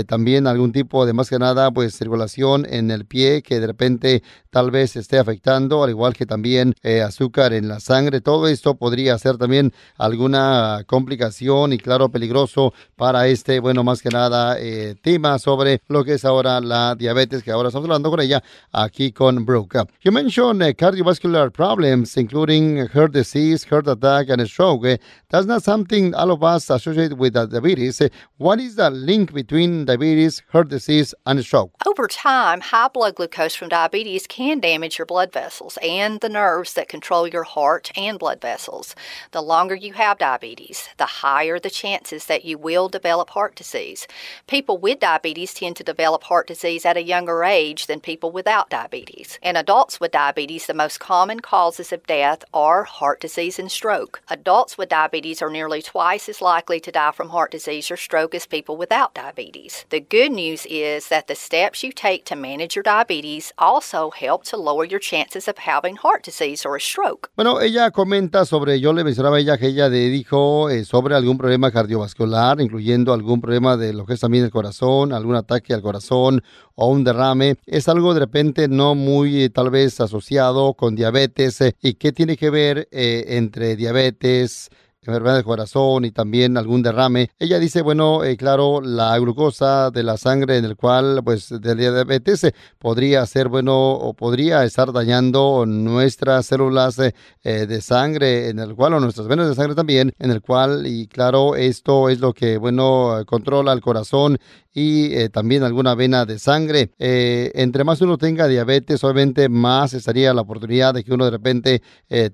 también 0.06 0.46
algún 0.46 0.70
tipo 0.70 1.06
de 1.06 1.12
más 1.12 1.28
que 1.28 1.40
nada 1.40 1.72
pues 1.72 1.98
circulación 1.98 2.64
en 2.70 2.92
el 2.92 3.04
pie 3.04 3.42
que 3.42 3.58
de 3.58 3.66
repente 3.66 4.22
tal 4.50 4.70
vez 4.70 4.94
esté 4.94 5.18
afectando, 5.18 5.82
al 5.82 5.90
igual 5.90 6.14
que 6.14 6.24
también 6.24 6.74
azúcar 7.04 7.52
en 7.52 7.66
la 7.66 7.80
sangre. 7.80 8.20
Todo 8.20 8.46
esto 8.46 8.76
podría 8.92 9.16
ser 9.16 9.38
también 9.38 9.72
alguna 9.96 10.84
complicación 10.86 11.72
y 11.72 11.78
claro 11.78 12.10
peligroso 12.10 12.74
para 12.94 13.26
este, 13.26 13.58
bueno, 13.58 13.82
más 13.82 14.02
que 14.02 14.10
nada 14.10 14.58
tema 15.00 15.38
sobre 15.38 15.80
lo 15.88 16.04
que 16.04 16.14
es 16.14 16.24
ahora 16.26 16.60
la 16.60 16.94
diabetes 16.94 17.42
que 17.42 17.50
ahora 17.50 17.68
estamos 17.68 17.86
hablando 17.86 18.10
con 18.10 18.20
ella 18.20 18.42
aquí 18.70 19.12
con 19.12 19.46
Brooke. 19.46 19.86
You 20.02 20.12
mentioned 20.12 20.62
uh, 20.62 20.74
cardiovascular 20.74 21.50
problems, 21.52 22.16
including 22.16 22.88
heart 22.88 23.12
disease, 23.12 23.64
heart 23.64 23.88
attack, 23.88 24.28
and 24.28 24.46
stroke. 24.46 24.84
Uh, 24.84 24.98
that's 25.30 25.46
not 25.46 25.62
something 25.62 26.14
all 26.14 26.30
of 26.30 26.42
us 26.42 26.68
associate 26.68 27.16
with 27.16 27.36
uh, 27.36 27.46
diabetes. 27.46 28.02
What 28.36 28.60
is 28.60 28.76
the 28.76 28.90
link 28.90 29.32
between 29.32 29.86
diabetes, 29.86 30.42
heart 30.52 30.68
disease, 30.68 31.14
and 31.24 31.42
stroke? 31.42 31.72
Over 31.86 32.08
time, 32.08 32.60
high 32.60 32.88
blood 32.88 33.14
glucose 33.14 33.54
from 33.54 33.68
diabetes 33.68 34.26
can 34.26 34.60
damage 34.60 34.98
your 34.98 35.06
blood 35.06 35.32
vessels 35.32 35.78
and 35.82 36.20
the 36.20 36.28
nerves 36.28 36.74
that 36.74 36.88
control 36.88 37.26
your 37.26 37.44
heart 37.44 37.90
and 37.96 38.18
blood 38.18 38.40
vessels. 38.40 38.81
The 39.30 39.42
longer 39.42 39.74
you 39.74 39.92
have 39.94 40.18
diabetes, 40.18 40.88
the 40.96 41.06
higher 41.06 41.58
the 41.58 41.70
chances 41.70 42.26
that 42.26 42.44
you 42.44 42.58
will 42.58 42.88
develop 42.88 43.30
heart 43.30 43.54
disease. 43.54 44.06
People 44.46 44.78
with 44.78 45.00
diabetes 45.00 45.54
tend 45.54 45.76
to 45.76 45.84
develop 45.84 46.24
heart 46.24 46.46
disease 46.46 46.84
at 46.84 46.96
a 46.96 47.02
younger 47.02 47.44
age 47.44 47.86
than 47.86 48.00
people 48.00 48.30
without 48.30 48.70
diabetes. 48.70 49.38
In 49.42 49.56
adults 49.56 50.00
with 50.00 50.12
diabetes, 50.12 50.66
the 50.66 50.74
most 50.74 51.00
common 51.00 51.40
causes 51.40 51.92
of 51.92 52.06
death 52.06 52.44
are 52.52 52.84
heart 52.84 53.20
disease 53.20 53.58
and 53.58 53.70
stroke. 53.70 54.20
Adults 54.28 54.76
with 54.78 54.88
diabetes 54.88 55.42
are 55.42 55.50
nearly 55.50 55.82
twice 55.82 56.28
as 56.28 56.40
likely 56.40 56.80
to 56.80 56.92
die 56.92 57.12
from 57.12 57.30
heart 57.30 57.50
disease 57.50 57.90
or 57.90 57.96
stroke 57.96 58.34
as 58.34 58.46
people 58.46 58.76
without 58.76 59.14
diabetes. 59.14 59.84
The 59.90 60.00
good 60.00 60.32
news 60.32 60.66
is 60.66 61.08
that 61.08 61.26
the 61.26 61.34
steps 61.34 61.82
you 61.82 61.92
take 61.92 62.24
to 62.26 62.36
manage 62.36 62.76
your 62.76 62.82
diabetes 62.82 63.52
also 63.58 64.10
help 64.10 64.44
to 64.44 64.56
lower 64.56 64.84
your 64.84 65.00
chances 65.00 65.48
of 65.48 65.58
having 65.58 65.96
heart 65.96 66.22
disease 66.22 66.64
or 66.64 66.76
a 66.76 66.80
stroke. 66.80 67.30
Bueno, 67.36 67.58
ella 67.58 67.90
comenta 67.90 68.44
sobre, 68.44 68.71
yo 68.80 68.92
le 68.92 69.04
mencionaba 69.04 69.36
a 69.36 69.40
ella 69.40 69.58
que 69.58 69.68
ella 69.68 69.88
dijo 69.88 70.70
eh, 70.70 70.84
sobre 70.84 71.14
algún 71.14 71.38
problema 71.38 71.70
cardiovascular, 71.70 72.60
incluyendo 72.60 73.12
algún 73.12 73.40
problema 73.40 73.76
de 73.76 73.92
lo 73.92 74.06
que 74.06 74.14
es 74.14 74.20
también 74.20 74.44
el 74.44 74.50
corazón, 74.50 75.12
algún 75.12 75.36
ataque 75.36 75.74
al 75.74 75.82
corazón 75.82 76.42
o 76.74 76.88
un 76.88 77.04
derrame. 77.04 77.56
Es 77.66 77.88
algo 77.88 78.14
de 78.14 78.20
repente 78.20 78.68
no 78.68 78.94
muy 78.94 79.44
eh, 79.44 79.50
tal 79.50 79.70
vez 79.70 80.00
asociado 80.00 80.74
con 80.74 80.94
diabetes. 80.94 81.60
Eh, 81.60 81.76
¿Y 81.82 81.94
qué 81.94 82.12
tiene 82.12 82.36
que 82.36 82.50
ver 82.50 82.88
entre 82.90 83.76
diabetes? 83.76 84.70
Enfermedad 85.04 85.34
del 85.34 85.44
corazón 85.44 86.04
y 86.04 86.12
también 86.12 86.56
algún 86.56 86.82
derrame. 86.82 87.30
Ella 87.38 87.58
dice, 87.58 87.82
bueno, 87.82 88.22
eh, 88.22 88.36
claro, 88.36 88.80
la 88.80 89.18
glucosa 89.18 89.90
de 89.90 90.04
la 90.04 90.16
sangre 90.16 90.58
en 90.58 90.64
el 90.64 90.76
cual, 90.76 91.22
pues, 91.24 91.48
de 91.48 91.74
diabetes 91.74 92.46
podría 92.78 93.26
ser, 93.26 93.48
bueno, 93.48 93.92
o 93.92 94.14
podría 94.14 94.62
estar 94.64 94.92
dañando 94.92 95.64
nuestras 95.66 96.46
células 96.46 96.98
eh, 97.00 97.14
eh, 97.42 97.66
de 97.66 97.80
sangre, 97.80 98.48
en 98.48 98.60
el 98.60 98.76
cual, 98.76 98.94
o 98.94 99.00
nuestras 99.00 99.26
venas 99.26 99.48
de 99.48 99.56
sangre 99.56 99.74
también, 99.74 100.12
en 100.20 100.30
el 100.30 100.40
cual, 100.40 100.86
y 100.86 101.08
claro, 101.08 101.56
esto 101.56 102.08
es 102.08 102.20
lo 102.20 102.32
que, 102.32 102.56
bueno, 102.56 103.22
controla 103.26 103.72
el 103.72 103.80
corazón 103.80 104.38
y 104.74 105.28
también 105.28 105.64
alguna 105.64 105.94
vena 105.94 106.24
de 106.24 106.38
sangre. 106.38 106.92
Entre 106.98 107.84
más 107.84 108.00
uno 108.00 108.16
tenga 108.16 108.48
diabetes, 108.48 109.04
obviamente 109.04 109.50
más 109.50 109.92
estaría 109.92 110.32
la 110.32 110.40
oportunidad 110.40 110.94
de 110.94 111.04
que 111.04 111.12
uno 111.12 111.26
de 111.26 111.30
repente 111.30 111.82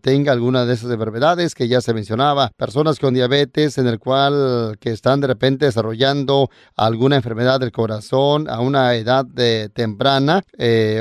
tenga 0.01 0.31
alguna 0.31 0.65
de 0.65 0.75
esas 0.75 0.93
enfermedades 0.93 1.57
que 1.57 1.67
ya 1.67 1.81
se 1.81 1.93
mencionaba. 1.93 2.53
Personas 2.59 2.99
con 2.99 3.15
diabetes 3.15 3.79
en 3.79 3.87
el 3.87 4.01
cual 4.01 4.79
que 4.81 4.91
están 4.91 5.21
de 5.21 5.29
repente 5.29 5.67
desarrollando 5.67 6.51
alguna 6.75 7.15
enfermedad 7.15 7.61
del 7.61 7.71
corazón 7.71 8.51
a 8.51 8.59
una 8.59 8.97
edad 8.97 9.25
de 9.25 9.69
temprana, 9.69 10.43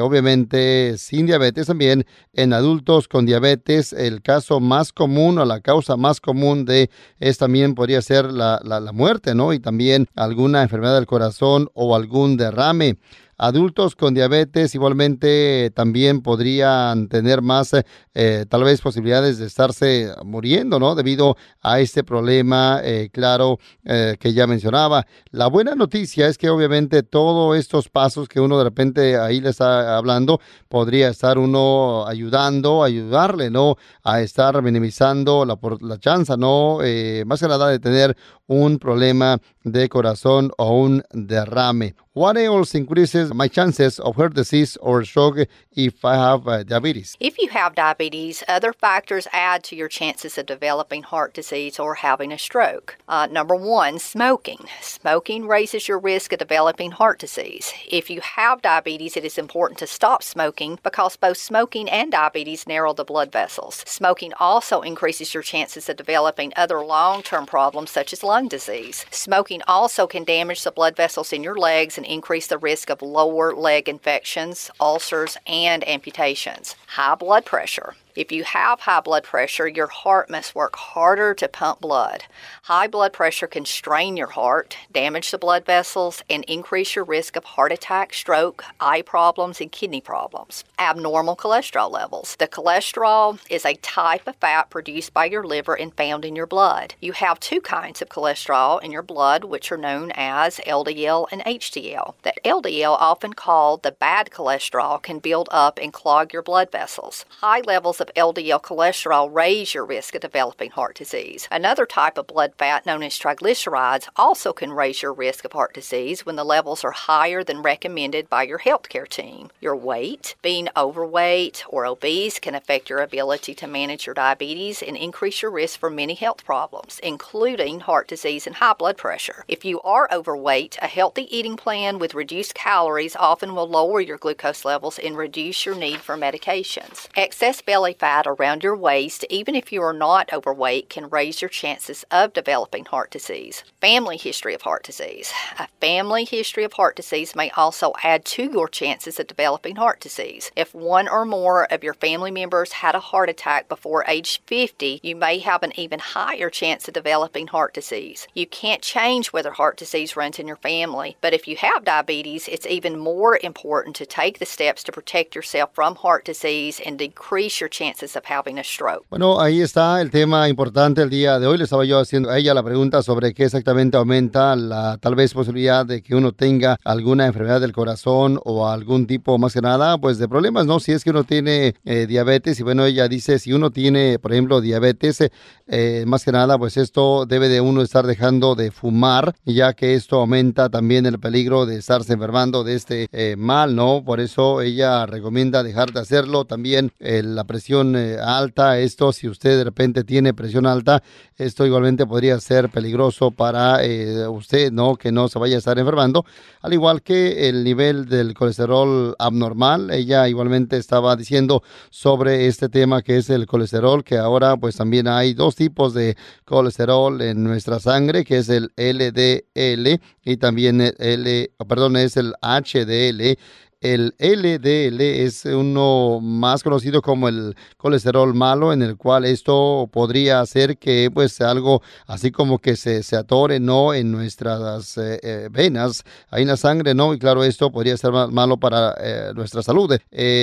obviamente 0.03 0.99
sin 0.99 1.25
diabetes 1.25 1.65
también 1.65 2.05
en 2.33 2.53
adultos 2.53 3.07
con 3.07 3.25
diabetes 3.25 3.91
el 3.91 4.21
caso 4.21 4.59
más 4.59 4.93
común 4.93 5.39
o 5.39 5.45
la 5.45 5.61
causa 5.61 5.97
más 5.97 6.21
común 6.21 6.63
de 6.63 6.91
es 7.19 7.39
también 7.39 7.73
podría 7.73 8.03
ser 8.03 8.31
la, 8.31 8.61
la, 8.63 8.79
la 8.79 8.91
muerte, 8.91 9.33
¿no? 9.33 9.51
Y 9.51 9.59
también 9.59 10.05
alguna 10.13 10.61
enfermedad 10.61 10.93
del 10.93 11.07
corazón 11.07 11.71
o 11.73 11.95
algún 11.95 12.37
derrame. 12.37 12.97
Adultos 13.39 13.95
con 13.95 14.15
diabetes 14.15 14.73
igualmente 14.73 15.71
también 15.75 16.21
podrían 16.21 17.07
tener 17.07 17.43
más 17.43 17.71
eh, 18.15 18.45
tal 18.49 18.63
vez 18.63 18.81
posibilidades 18.81 19.37
de 19.37 19.45
estarse 19.45 20.11
muriendo, 20.25 20.79
¿no? 20.79 20.95
Debido 20.95 21.37
a 21.61 21.79
este 21.79 22.03
problema, 22.03 22.81
eh, 22.83 23.09
claro, 23.13 23.59
eh, 23.85 24.15
que 24.19 24.33
ya 24.33 24.47
mencionaba. 24.47 25.05
La 25.29 25.45
buena 25.45 25.75
noticia 25.75 26.27
es 26.27 26.39
que 26.39 26.49
obviamente 26.49 27.03
todos 27.03 27.55
estos 27.55 27.89
pasos 27.89 28.27
que 28.27 28.39
uno 28.39 28.57
de 28.57 28.63
repente 28.63 29.19
ahí 29.19 29.39
le 29.39 29.49
está 29.49 29.97
hablando, 29.97 30.41
podría 30.67 31.09
estar 31.09 31.37
uno 31.37 32.07
ayudando, 32.07 32.83
ayudarle, 32.83 33.51
¿no? 33.51 33.75
A 34.03 34.21
estar 34.21 34.59
minimizando 34.63 35.45
la, 35.45 35.59
la 35.81 35.99
chance, 35.99 36.35
¿no? 36.37 36.79
más 37.25 37.39
que 37.39 37.47
nada 37.47 37.69
de 37.69 37.79
tener 37.79 38.17
un 38.47 38.79
problema 38.79 39.39
de 39.63 39.89
corazón 39.89 40.51
o 40.57 40.79
un 40.79 41.03
derrame. 41.11 41.95
What 42.17 42.35
else 42.35 42.73
increases 42.73 43.31
my 43.31 43.47
chances 43.47 43.99
of 43.99 44.15
heart 44.15 44.33
disease 44.33 44.75
or 44.77 45.03
stroke 45.03 45.47
if 45.75 46.03
I 46.03 46.15
have 46.15 46.47
uh, 46.47 46.63
diabetes? 46.63 47.15
If 47.19 47.37
you 47.37 47.49
have 47.49 47.75
diabetes, 47.75 48.43
other 48.47 48.73
factors 48.73 49.27
add 49.31 49.63
to 49.65 49.75
your 49.75 49.87
chances 49.87 50.35
of 50.35 50.47
developing 50.47 51.03
heart 51.03 51.35
disease 51.35 51.77
or 51.77 51.93
having 51.93 52.31
a 52.31 52.39
stroke. 52.39 52.97
Uh, 53.07 53.27
number 53.27 53.53
one, 53.55 53.99
smoking. 53.99 54.65
Smoking 54.81 55.45
raises 55.45 55.87
your 55.87 55.99
risk 55.99 56.33
of 56.33 56.39
developing 56.39 56.89
heart 56.89 57.19
disease. 57.19 57.71
If 57.87 58.09
you 58.09 58.21
have 58.21 58.63
diabetes, 58.63 59.15
it 59.15 59.23
is 59.23 59.37
important 59.37 59.77
to 59.77 59.85
stop 59.85 60.23
smoking 60.23 60.79
because 60.81 61.17
both 61.17 61.37
smoking 61.37 61.87
and 61.87 62.11
diabetes 62.11 62.65
narrow 62.65 62.93
the 62.93 63.03
blood 63.03 63.31
vessels. 63.31 63.83
Smoking 63.85 64.33
also 64.39 64.81
increases 64.81 65.35
your 65.35 65.43
chances 65.43 65.87
of 65.87 65.97
developing 65.97 66.51
other 66.55 66.83
long 66.83 67.21
term 67.21 67.45
problems 67.45 67.91
such 67.91 68.11
as 68.11 68.23
lung 68.23 68.47
disease. 68.47 69.05
Smoking 69.11 69.61
also 69.67 70.07
can 70.07 70.23
damage 70.23 70.63
the 70.63 70.71
blood 70.71 70.95
vessels 70.95 71.31
in 71.31 71.43
your 71.43 71.55
legs 71.55 71.95
and 71.95 72.06
increase 72.07 72.47
the 72.47 72.57
risk 72.57 72.89
of 72.89 73.01
lower 73.01 73.53
leg 73.53 73.87
infections, 73.87 74.71
ulcers, 74.79 75.37
and 75.45 75.87
amputations. 75.87 76.75
High 76.87 77.15
blood 77.15 77.45
pressure. 77.45 77.95
If 78.17 78.31
you 78.31 78.45
have 78.45 78.79
high 78.79 79.01
blood 79.01 79.25
pressure, 79.25 79.67
your 79.67 79.85
heart 79.85 80.27
must 80.27 80.55
work 80.55 80.75
harder 80.75 81.35
to 81.35 81.47
pump 81.47 81.81
blood. 81.81 82.23
High 82.63 82.87
blood 82.87 83.13
pressure 83.13 83.45
can 83.45 83.63
strain 83.63 84.17
your 84.17 84.31
heart, 84.31 84.75
damage 84.91 85.29
the 85.29 85.37
blood 85.37 85.67
vessels, 85.67 86.23
and 86.27 86.43
increase 86.45 86.95
your 86.95 87.05
risk 87.05 87.35
of 87.35 87.43
heart 87.43 87.71
attack, 87.71 88.15
stroke, 88.15 88.63
eye 88.79 89.03
problems, 89.03 89.61
and 89.61 89.71
kidney 89.71 90.01
problems. 90.01 90.63
Abnormal 90.79 91.35
cholesterol 91.35 91.91
levels. 91.91 92.35
The 92.39 92.47
cholesterol 92.47 93.37
is 93.51 93.63
a 93.63 93.75
type 93.75 94.25
of 94.25 94.35
fat 94.37 94.71
produced 94.71 95.13
by 95.13 95.25
your 95.25 95.43
liver 95.43 95.75
and 95.75 95.93
found 95.93 96.25
in 96.25 96.35
your 96.35 96.47
blood. 96.47 96.95
You 96.99 97.11
have 97.11 97.39
two 97.39 97.61
kinds 97.61 98.01
of 98.01 98.09
cholesterol 98.09 98.81
in 98.81 98.91
your 98.91 99.03
blood, 99.03 99.43
which 99.43 99.71
are 99.71 99.77
known 99.77 100.11
as 100.15 100.57
LDL 100.65 101.27
and 101.31 101.43
HDL. 101.43 102.15
The 102.23 102.33
LDL, 102.43 102.97
often 102.99 103.33
called 103.33 103.83
the 103.83 103.91
bad 103.91 104.31
cholesterol, 104.31 105.03
can 105.03 105.19
build 105.19 105.49
up 105.51 105.77
and 105.79 105.93
clog 105.93 106.33
your 106.33 106.41
blood 106.41 106.71
vessels. 106.71 107.23
High 107.41 107.61
levels 107.61 108.01
of 108.01 108.06
LDL 108.15 108.61
cholesterol 108.61 109.33
raise 109.33 109.73
your 109.73 109.85
risk 109.85 110.15
of 110.15 110.21
developing 110.21 110.71
heart 110.71 110.95
disease. 110.95 111.47
Another 111.51 111.85
type 111.85 112.17
of 112.17 112.27
blood 112.27 112.53
fat, 112.57 112.85
known 112.85 113.03
as 113.03 113.17
triglycerides, 113.17 114.07
also 114.15 114.53
can 114.53 114.71
raise 114.71 115.01
your 115.01 115.13
risk 115.13 115.45
of 115.45 115.53
heart 115.53 115.73
disease 115.73 116.25
when 116.25 116.35
the 116.35 116.43
levels 116.43 116.83
are 116.83 116.91
higher 116.91 117.43
than 117.43 117.61
recommended 117.61 118.29
by 118.29 118.43
your 118.43 118.59
healthcare 118.59 119.07
team. 119.07 119.49
Your 119.61 119.75
weight, 119.75 120.35
being 120.41 120.69
overweight 120.75 121.63
or 121.67 121.85
obese, 121.85 122.39
can 122.39 122.55
affect 122.55 122.89
your 122.89 122.99
ability 123.01 123.53
to 123.55 123.67
manage 123.67 124.05
your 124.05 124.15
diabetes 124.15 124.81
and 124.81 124.95
increase 124.95 125.41
your 125.41 125.51
risk 125.51 125.79
for 125.79 125.89
many 125.89 126.13
health 126.13 126.45
problems, 126.45 126.99
including 127.03 127.81
heart 127.81 128.07
disease 128.07 128.47
and 128.47 128.57
high 128.57 128.73
blood 128.73 128.97
pressure. 128.97 129.43
If 129.47 129.65
you 129.65 129.81
are 129.81 130.07
overweight, 130.11 130.77
a 130.81 130.87
healthy 130.87 131.27
eating 131.35 131.57
plan 131.57 131.99
with 131.99 132.13
reduced 132.13 132.55
calories 132.55 133.15
often 133.15 133.55
will 133.55 133.67
lower 133.67 134.01
your 134.01 134.17
glucose 134.17 134.65
levels 134.65 134.99
and 134.99 135.17
reduce 135.17 135.65
your 135.65 135.75
need 135.75 135.99
for 135.99 136.17
medications. 136.17 137.07
Excess 137.15 137.61
belly 137.61 137.93
fat 137.99 138.25
around 138.27 138.63
your 138.63 138.75
waist, 138.75 139.25
even 139.29 139.55
if 139.55 139.71
you 139.71 139.81
are 139.81 139.93
not 139.93 140.31
overweight, 140.31 140.89
can 140.89 141.09
raise 141.09 141.41
your 141.41 141.49
chances 141.49 142.05
of 142.11 142.33
developing 142.33 142.85
heart 142.85 143.11
disease. 143.11 143.63
Family 143.81 144.17
history 144.17 144.53
of 144.53 144.61
heart 144.61 144.83
disease. 144.83 145.33
A 145.59 145.67
family 145.81 146.25
history 146.25 146.63
of 146.63 146.73
heart 146.73 146.95
disease 146.95 147.35
may 147.35 147.49
also 147.51 147.93
add 148.03 148.25
to 148.25 148.43
your 148.51 148.67
chances 148.67 149.19
of 149.19 149.27
developing 149.27 149.75
heart 149.75 149.99
disease. 149.99 150.51
If 150.55 150.73
one 150.73 151.07
or 151.07 151.25
more 151.25 151.71
of 151.71 151.83
your 151.83 151.93
family 151.93 152.31
members 152.31 152.71
had 152.73 152.95
a 152.95 152.99
heart 152.99 153.29
attack 153.29 153.67
before 153.67 154.05
age 154.07 154.41
50, 154.45 154.99
you 155.03 155.15
may 155.15 155.39
have 155.39 155.63
an 155.63 155.77
even 155.79 155.99
higher 155.99 156.49
chance 156.49 156.87
of 156.87 156.93
developing 156.93 157.47
heart 157.47 157.73
disease. 157.73 158.27
You 158.33 158.45
can't 158.47 158.81
change 158.81 159.33
whether 159.33 159.51
heart 159.51 159.77
disease 159.77 160.15
runs 160.15 160.39
in 160.39 160.47
your 160.47 160.57
family, 160.57 161.17
but 161.21 161.33
if 161.33 161.47
you 161.47 161.55
have 161.57 161.85
diabetes, 161.85 162.47
it's 162.47 162.67
even 162.67 162.97
more 162.97 163.39
important 163.41 163.95
to 163.97 164.05
take 164.05 164.39
the 164.39 164.45
steps 164.45 164.83
to 164.83 164.91
protect 164.91 165.35
yourself 165.35 165.71
from 165.73 165.95
heart 165.95 166.25
disease 166.25 166.79
and 166.85 166.97
decrease 166.97 167.59
your 167.59 167.69
chances 167.87 168.15
of 168.15 168.23
having 168.25 168.59
a 168.59 168.63
stroke. 168.63 169.05
Bueno, 169.09 169.39
ahí 169.39 169.61
está 169.61 170.01
el 170.01 170.11
tema 170.11 170.49
importante 170.49 171.01
el 171.01 171.09
día 171.09 171.39
de 171.39 171.47
hoy. 171.47 171.57
Le 171.57 171.63
estaba 171.63 171.85
yo 171.85 171.99
haciendo 171.99 172.29
a 172.29 172.37
ella 172.37 172.53
la 172.53 172.63
pregunta 172.63 173.01
sobre 173.01 173.33
qué 173.33 173.45
exactamente 173.45 173.97
aumenta 173.97 174.55
la 174.55 174.97
tal 174.97 175.15
vez 175.15 175.33
posibilidad 175.33 175.85
de 175.85 176.01
que 176.01 176.15
uno 176.15 176.31
tenga 176.33 176.77
alguna 176.83 177.25
enfermedad 177.27 177.61
del 177.61 177.71
corazón 177.71 178.39
o 178.43 178.67
algún 178.67 179.07
tipo 179.07 179.37
más 179.37 179.53
que 179.53 179.61
nada, 179.61 179.97
pues 179.97 180.17
de 180.17 180.27
problemas, 180.27 180.65
¿no? 180.65 180.79
Si 180.79 180.91
es 180.91 181.03
que 181.03 181.11
uno 181.11 181.23
tiene 181.23 181.75
eh, 181.85 182.05
diabetes 182.07 182.59
y 182.59 182.63
bueno, 182.63 182.85
ella 182.85 183.07
dice, 183.07 183.39
si 183.39 183.53
uno 183.53 183.71
tiene, 183.71 184.19
por 184.19 184.33
ejemplo, 184.33 184.61
diabetes, 184.61 185.29
eh, 185.67 186.03
más 186.07 186.23
que 186.25 186.31
nada, 186.31 186.57
pues 186.57 186.77
esto 186.77 187.25
debe 187.25 187.47
de 187.47 187.61
uno 187.61 187.81
estar 187.81 188.05
dejando 188.05 188.55
de 188.55 188.71
fumar, 188.71 189.35
ya 189.45 189.73
que 189.73 189.93
esto 189.93 190.17
aumenta 190.19 190.69
también 190.69 191.05
el 191.05 191.19
peligro 191.19 191.65
de 191.65 191.77
estarse 191.77 192.13
enfermando 192.13 192.63
de 192.63 192.75
este 192.75 193.07
eh, 193.11 193.35
mal, 193.37 193.75
¿no? 193.75 194.03
Por 194.03 194.19
eso 194.19 194.61
ella 194.61 195.05
recomienda 195.05 195.63
dejar 195.63 195.91
de 195.91 196.01
hacerlo. 196.01 196.45
También 196.45 196.91
la 196.99 197.43
presión 197.45 197.66
presión 197.67 197.97
eh, 197.97 198.17
alta. 198.17 198.79
Esto, 198.79 199.11
si 199.11 199.27
usted 199.27 199.57
de 199.57 199.65
repente 199.65 200.05
tiene 200.05 200.33
presión 200.33 200.65
alta, 200.65 201.03
esto 201.35 201.65
igualmente 201.65 202.05
podría 202.05 202.39
ser 202.39 202.69
peligroso 202.69 203.31
para 203.31 203.83
eh, 203.83 204.25
usted, 204.27 204.71
¿no? 204.71 204.95
Que 204.95 205.11
no 205.11 205.27
se 205.27 205.37
vaya 205.37 205.57
a 205.57 205.59
estar 205.59 205.77
enfermando. 205.77 206.25
Al 206.61 206.71
igual 206.71 207.01
que 207.01 207.49
el 207.49 207.65
nivel 207.65 208.05
del 208.05 208.33
colesterol 208.33 209.15
abnormal. 209.19 209.91
Ella 209.91 210.29
igualmente 210.29 210.77
estaba 210.77 211.17
diciendo 211.17 211.61
sobre 211.89 212.47
este 212.47 212.69
tema 212.69 213.01
que 213.01 213.17
es 213.17 213.29
el 213.29 213.45
colesterol, 213.47 214.01
que 214.05 214.17
ahora 214.17 214.55
pues 214.55 214.77
también 214.77 215.09
hay 215.09 215.33
dos 215.33 215.55
tipos 215.55 215.93
de 215.93 216.15
colesterol 216.45 217.21
en 217.21 217.43
nuestra 217.43 217.79
sangre, 217.81 218.23
que 218.23 218.37
es 218.37 218.47
el 218.47 218.71
LDL 218.77 219.99
y 220.23 220.37
también 220.37 220.79
el 220.81 221.51
perdón, 221.67 221.97
es 221.97 222.15
el 222.15 222.33
HDL 222.41 223.37
el 223.81 224.15
LDL 224.19 225.01
es 225.01 225.45
uno 225.45 226.19
más 226.21 226.63
conocido 226.63 227.01
como 227.01 227.27
el 227.27 227.55
colesterol 227.77 228.33
malo, 228.33 228.73
en 228.73 228.81
el 228.81 228.97
cual 228.97 229.25
esto 229.25 229.89
podría 229.91 230.39
hacer 230.41 230.77
que 230.77 231.09
pues 231.13 231.39
algo 231.41 231.81
así 232.07 232.31
como 232.31 232.59
que 232.59 232.75
se, 232.75 233.03
se 233.03 233.15
atore 233.15 233.59
no 233.59 233.93
en 233.93 234.11
nuestras 234.11 234.97
eh, 234.97 235.19
eh, 235.21 235.49
venas, 235.51 236.03
ahí 236.29 236.41
en 236.43 236.49
la 236.49 236.57
sangre, 236.57 236.93
¿no? 236.93 237.13
Y 237.13 237.19
claro, 237.19 237.43
esto 237.43 237.71
podría 237.71 237.97
ser 237.97 238.11
malo 238.11 238.57
para 238.57 238.95
eh, 238.99 239.31
nuestra 239.35 239.61
salud. 239.61 239.97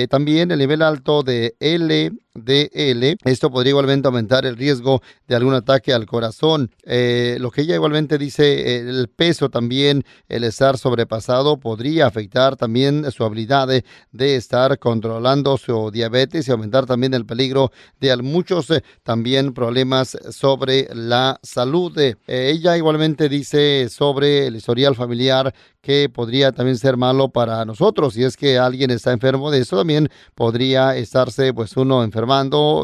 también 0.09 0.51
el 0.51 0.59
nivel 0.59 0.81
alto 0.81 1.23
de 1.23 1.55
L 1.59 2.11
DL. 2.35 3.17
Esto 3.23 3.49
podría 3.49 3.71
igualmente 3.71 4.07
aumentar 4.07 4.45
el 4.45 4.57
riesgo 4.57 5.01
de 5.27 5.35
algún 5.35 5.53
ataque 5.53 5.93
al 5.93 6.05
corazón. 6.05 6.71
Eh, 6.83 7.37
lo 7.39 7.51
que 7.51 7.61
ella 7.61 7.75
igualmente 7.75 8.17
dice, 8.17 8.77
el 8.77 9.07
peso 9.07 9.49
también, 9.49 10.03
el 10.29 10.43
estar 10.43 10.77
sobrepasado 10.77 11.57
podría 11.57 12.07
afectar 12.07 12.55
también 12.55 13.09
su 13.11 13.23
habilidad 13.23 13.67
de, 13.67 14.35
estar 14.35 14.79
controlando 14.79 15.57
su 15.57 15.91
diabetes 15.91 16.47
y 16.47 16.51
aumentar 16.51 16.85
también 16.85 17.13
el 17.13 17.25
peligro 17.25 17.71
de 17.99 18.15
muchos 18.17 18.69
eh, 18.71 18.83
también 19.03 19.53
problemas 19.53 20.17
sobre 20.29 20.87
la 20.93 21.39
salud. 21.41 21.97
Eh, 21.97 22.15
ella 22.27 22.77
igualmente 22.77 23.29
dice 23.29 23.87
sobre 23.89 24.47
el 24.47 24.55
historial 24.55 24.95
familiar 24.95 25.53
que 25.81 26.09
podría 26.09 26.51
también 26.51 26.77
ser 26.77 26.97
malo 26.97 27.29
para 27.29 27.63
nosotros. 27.63 28.15
Si 28.15 28.23
es 28.23 28.35
que 28.35 28.57
alguien 28.57 28.89
está 28.89 29.11
enfermo 29.11 29.51
de 29.51 29.59
eso, 29.59 29.77
también 29.77 30.09
podría 30.33 30.95
estarse 30.95 31.53
pues 31.53 31.77
uno 31.77 32.03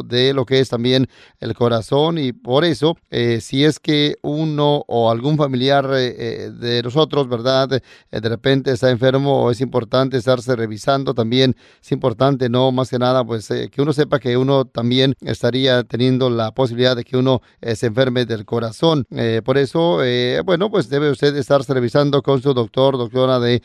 de 0.03 0.33
lo 0.33 0.45
que 0.45 0.60
es 0.60 0.69
también 0.69 1.07
el 1.39 1.53
corazón 1.55 2.17
y 2.17 2.33
por 2.33 2.65
eso 2.65 2.98
eh, 3.10 3.39
si 3.41 3.65
es 3.65 3.79
que 3.79 4.15
uno 4.21 4.83
o 4.88 5.12
algún 5.12 5.38
familiar 5.38 5.89
eh, 5.93 6.15
eh, 6.17 6.51
de 6.51 6.83
nosotros, 6.83 7.27
¿verdad? 7.27 7.67
de 7.67 8.29
repente 8.29 8.71
está 8.71 8.89
enfermo, 8.89 9.50
es 9.51 9.62
importante 9.62 10.17
estarse 10.17 10.55
revisando 10.55 11.13
también. 11.13 11.55
Es 11.81 11.91
importante, 11.91 12.50
no 12.50 12.71
más 12.71 12.89
que 12.89 13.00
nada, 13.00 13.24
pues 13.24 13.48
que 13.48 13.81
uno 13.81 13.93
sepa 13.93 14.19
que 14.19 14.38
uno 14.38 14.65
también 14.65 15.15
estaría 15.21 15.83
teniendo 15.83 16.29
la 16.29 16.51
posibilidad 16.51 16.95
de 16.95 17.03
que 17.03 17.17
uno 17.17 17.41
se 17.62 17.88
enferme 17.88 18.25
del 18.25 18.45
corazón. 18.45 19.05
por 19.43 19.57
eso, 19.57 20.00
bueno, 20.45 20.69
pues 20.69 20.89
debe 20.89 21.10
usted 21.10 21.36
estarse 21.36 21.74
revisando 21.74 22.21
con 22.21 22.41
su 22.41 22.53
doctor 22.53 22.98
doctora 22.98 23.39
de 23.39 23.62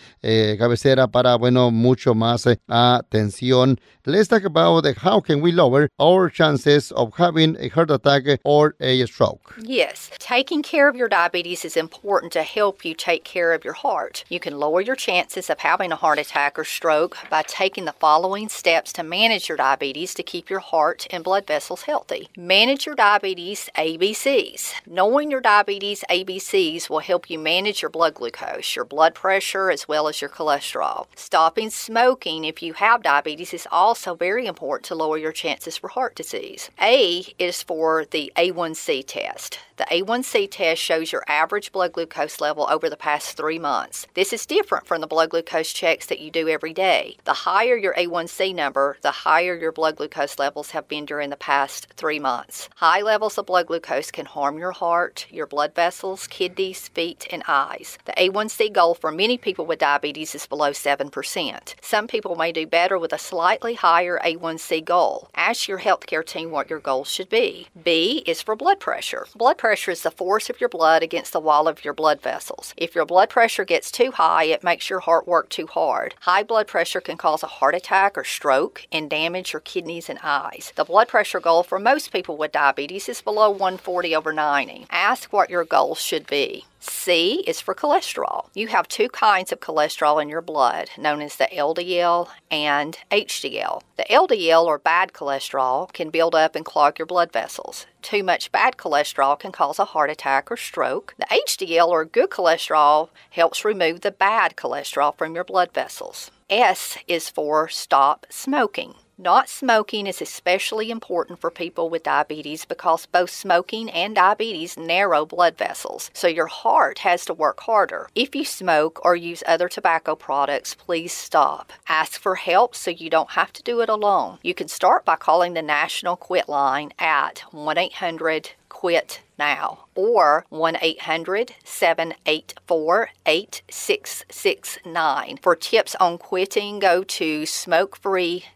cabecera 0.59 1.09
para, 1.09 1.37
bueno, 1.37 1.71
mucho 1.71 2.15
más 2.15 2.47
atención. 2.67 3.79
Talk 4.03 4.45
about 4.45 4.85
the, 4.85 4.95
how 4.95 5.21
can 5.21 5.41
we 5.41 5.51
lower 5.67 5.91
our 5.99 6.31
chances 6.31 6.93
of 6.93 7.15
having 7.17 7.57
a 7.59 7.69
heart 7.69 7.91
attack 7.91 8.41
or 8.45 8.75
a 8.81 9.05
stroke. 9.07 9.57
Yes, 9.61 10.11
taking 10.19 10.63
care 10.63 10.89
of 10.89 10.97
your 10.97 11.09
diabetes 11.09 11.65
is 11.65 11.77
important 11.77 12.33
to 12.33 12.43
help 12.43 12.85
you 12.85 12.95
take 12.95 13.25
care 13.25 13.53
of 13.53 13.65
your 13.65 13.75
heart. 13.75 14.25
You 14.29 14.39
can 14.41 14.59
lower 14.59 14.81
your 14.81 14.97
chances 14.97 15.51
of 15.51 15.59
having 15.61 15.93
a 15.93 15.97
heart 15.97 16.19
attack 16.19 16.59
or 16.59 16.65
stroke 16.65 17.17
by 17.31 17.43
taking 17.43 17.85
the 17.85 17.93
following 17.93 18.49
steps 18.49 18.93
to 18.95 19.03
manage 19.03 19.49
your 19.49 19.59
diabetes 19.59 20.15
to 20.15 20.23
keep 20.23 20.49
your 20.49 20.61
heart 20.61 21.07
and 21.11 21.25
blood 21.25 21.47
vessels 21.47 21.83
healthy. 21.83 22.29
Manage 22.37 22.87
your 22.87 22.95
diabetes 22.95 23.69
ABCs. 23.77 24.75
Knowing 24.87 25.31
your 25.31 25.41
diabetes 25.41 26.05
ABCs 26.09 26.89
will 26.89 27.01
help 27.01 27.29
you 27.29 27.39
manage 27.39 27.83
your 27.83 27.91
blood 27.91 28.15
glucose, 28.15 28.77
your 28.77 28.85
blood 28.85 29.15
pressure, 29.15 29.71
as 29.71 29.89
well 29.89 30.07
as 30.09 30.21
your 30.21 30.31
cholesterol. 30.31 31.07
Stopping 31.17 31.71
smoking 31.71 32.45
if 32.45 32.63
you 32.63 32.75
have 32.75 33.03
diabetes 33.03 33.53
is 33.53 33.67
also 33.73 34.15
very 34.15 34.47
important 34.47 34.85
to 34.87 34.95
lower 34.95 35.19
your 35.19 35.33
chances 35.33 35.56
for 35.65 35.89
heart 35.89 36.15
disease. 36.15 36.71
A 36.81 37.25
is 37.39 37.63
for 37.63 38.05
the 38.05 38.33
A1C 38.37 39.05
test. 39.07 39.59
The 39.77 39.85
A1C 39.85 40.49
test 40.51 40.81
shows 40.81 41.13
your 41.13 41.23
average 41.29 41.71
blood 41.71 41.93
glucose 41.93 42.41
level 42.41 42.67
over 42.71 42.89
the 42.89 42.97
past 42.97 43.37
three 43.37 43.59
months. 43.59 44.07
This 44.15 44.33
is 44.33 44.47
different 44.47 44.87
from 44.87 45.03
the 45.03 45.07
blood 45.07 45.31
glucose 45.31 45.71
checks 45.71 46.07
that 46.07 46.19
you 46.19 46.31
do 46.31 46.49
every 46.49 46.73
day. 46.73 47.19
The 47.25 47.35
higher 47.35 47.77
your 47.77 47.93
A1C 47.95 48.55
number, 48.55 48.97
the 49.03 49.11
higher 49.11 49.55
your 49.55 49.73
blood 49.73 49.97
glucose 49.97 50.39
levels 50.39 50.71
have 50.71 50.89
been 50.89 51.05
during 51.05 51.29
the 51.29 51.37
past 51.37 51.89
three 51.97 52.19
months. 52.19 52.71
High 52.77 53.03
levels 53.03 53.37
of 53.37 53.45
blood 53.47 53.67
glucose 53.67 54.11
can 54.11 54.25
harm 54.25 54.59
your 54.59 54.73
heart, 54.73 55.27
your 55.31 55.47
blood 55.47 55.75
vessels, 55.75 56.27
kidneys, 56.27 56.89
feet, 56.89 57.27
and 57.31 57.43
eyes. 57.47 57.99
The 58.07 58.13
A1C 58.13 58.73
goal 58.73 58.95
for 58.95 59.13
many 59.13 59.37
people 59.37 59.67
with 59.67 59.81
diabetes 59.81 60.35
is 60.35 60.47
below 60.47 60.71
7%. 60.71 61.75
Some 61.83 62.07
people 62.07 62.35
may 62.35 62.51
do 62.51 62.67
better 62.67 62.99
with 62.99 63.13
a 63.13 63.19
slightly 63.19 63.75
higher 63.75 64.19
A1C 64.25 64.87
goal. 64.87 65.29
Ask 65.47 65.69
your 65.69 65.79
healthcare 65.79 66.27
team 66.27 66.51
what 66.51 66.69
your 66.69 66.81
goals 66.81 67.09
should 67.09 67.29
be. 67.29 67.69
B 67.81 68.25
is 68.27 68.43
for 68.43 68.57
blood 68.57 68.81
pressure. 68.81 69.29
Blood 69.37 69.59
pressure 69.59 69.93
is 69.93 70.03
the 70.03 70.11
force 70.11 70.51
of 70.51 70.61
your 70.61 70.69
blood 70.69 71.05
against 71.05 71.33
the 71.33 71.39
wall 71.39 71.69
of 71.69 71.85
your 71.85 71.95
blood 71.95 72.21
vessels. 72.21 72.75
If 72.77 72.97
your 72.97 73.07
blood 73.07 73.31
pressure 73.31 73.65
gets 73.65 73.93
too 73.93 74.11
high, 74.11 74.43
it 74.43 74.65
makes 74.65 74.91
your 74.91 74.99
heart 74.99 75.29
work 75.29 75.49
too 75.49 75.69
hard. 75.69 76.17
High 76.23 76.43
blood 76.43 76.67
pressure 76.67 77.01
can 77.01 77.17
cause 77.17 77.45
a 77.45 77.47
heart 77.47 77.77
attack 77.77 78.19
or 78.19 78.25
stroke 78.25 78.89
and 78.91 79.09
damage 79.09 79.53
your 79.53 79.61
kidneys 79.61 80.09
and 80.09 80.19
eyes. 80.21 80.73
The 80.75 80.85
blood 80.85 81.07
pressure 81.07 81.39
goal 81.39 81.63
for 81.63 81.79
most 81.79 82.11
people 82.11 82.37
with 82.37 82.51
diabetes 82.51 83.09
is 83.09 83.23
below 83.23 83.49
140 83.49 84.17
over 84.17 84.33
90. 84.33 84.87
Ask 84.91 85.33
what 85.33 85.49
your 85.49 85.65
goal 85.65 85.95
should 85.95 86.27
be. 86.27 86.65
C 86.91 87.45
is 87.47 87.61
for 87.61 87.75
cholesterol. 87.75 88.49
You 88.55 88.69
have 88.69 88.89
two 88.89 89.09
kinds 89.09 89.53
of 89.53 89.61
cholesterol 89.61 90.21
in 90.21 90.29
your 90.29 90.41
blood, 90.41 90.91
known 90.97 91.21
as 91.21 91.37
the 91.37 91.49
LDL 91.53 92.29
and 92.51 92.99
HDL. 93.11 93.83
The 93.97 94.05
LDL 94.05 94.65
or 94.65 94.79
bad 94.79 95.13
cholesterol 95.13 95.93
can 95.93 96.11
build 96.11 96.35
up 96.35 96.57
and 96.57 96.65
clog 96.65 96.99
your 96.99 97.07
blood 97.07 97.33
vessels. 97.33 97.87
Too 98.03 98.23
much 98.23 98.53
bad 98.53 98.77
cholesterol 98.77 99.39
can 99.39 99.53
cause 99.53 99.79
a 99.79 99.85
heart 99.87 100.11
attack 100.11 100.51
or 100.51 100.57
stroke. 100.57 101.15
The 101.19 101.27
HDL 101.49 101.89
or 101.89 102.05
good 102.05 102.31
cholesterol 102.31 103.11
helps 103.31 103.65
remove 103.65 104.01
the 104.01 104.11
bad 104.11 104.57
cholesterol 104.57 105.17
from 105.17 105.35
your 105.35 105.45
blood 105.45 105.73
vessels. 105.73 106.31
S 106.49 106.99
is 107.09 107.29
for 107.29 107.69
stop 107.69 108.27
smoking. 108.31 108.95
Not 109.19 109.49
smoking 109.49 110.07
is 110.07 110.21
especially 110.21 110.91
important 110.91 111.41
for 111.41 111.51
people 111.51 111.89
with 111.89 112.03
diabetes 112.03 112.67
because 112.67 113.07
both 113.07 113.31
smoking 113.31 113.91
and 113.91 114.15
diabetes 114.15 114.77
narrow 114.77 115.25
blood 115.25 115.57
vessels, 115.57 116.11
so 116.13 116.29
your 116.29 116.49
heart 116.49 116.99
has 116.99 117.25
to 117.25 117.33
work 117.33 117.61
harder. 117.61 118.11
If 118.15 118.37
you 118.37 118.45
smoke 118.45 119.01
or 119.03 119.17
use 119.17 119.43
other 119.47 119.71
tobacco 119.71 120.17
products, 120.17 120.75
please 120.75 121.15
stop. 121.15 121.73
Ask 121.89 122.21
for 122.21 122.35
help 122.35 122.75
so 122.75 122.91
you 122.91 123.09
don't 123.09 123.31
have 123.31 123.55
to 123.55 123.63
do 123.63 123.81
it 123.81 123.89
alone. 123.89 124.37
You 124.43 124.53
can 124.53 124.69
start 124.69 125.07
by 125.07 125.17
calling 125.17 125.55
the 125.55 125.63
National 125.63 126.17
Quit 126.17 126.47
line 126.47 126.93
at 126.99 127.39
1 127.53 127.79
800 127.79 128.51
QUIT 128.69 129.21
now 129.39 129.87
or 129.95 130.45
1 130.51 130.77
800 130.79 131.55
784 131.65 133.09
8669. 133.25 135.39
For 135.41 135.57
tips 135.57 135.95
on 135.95 136.19
quitting, 136.19 136.81
go 136.81 137.03
to 137.03 137.45
smokefree.com 137.45 138.56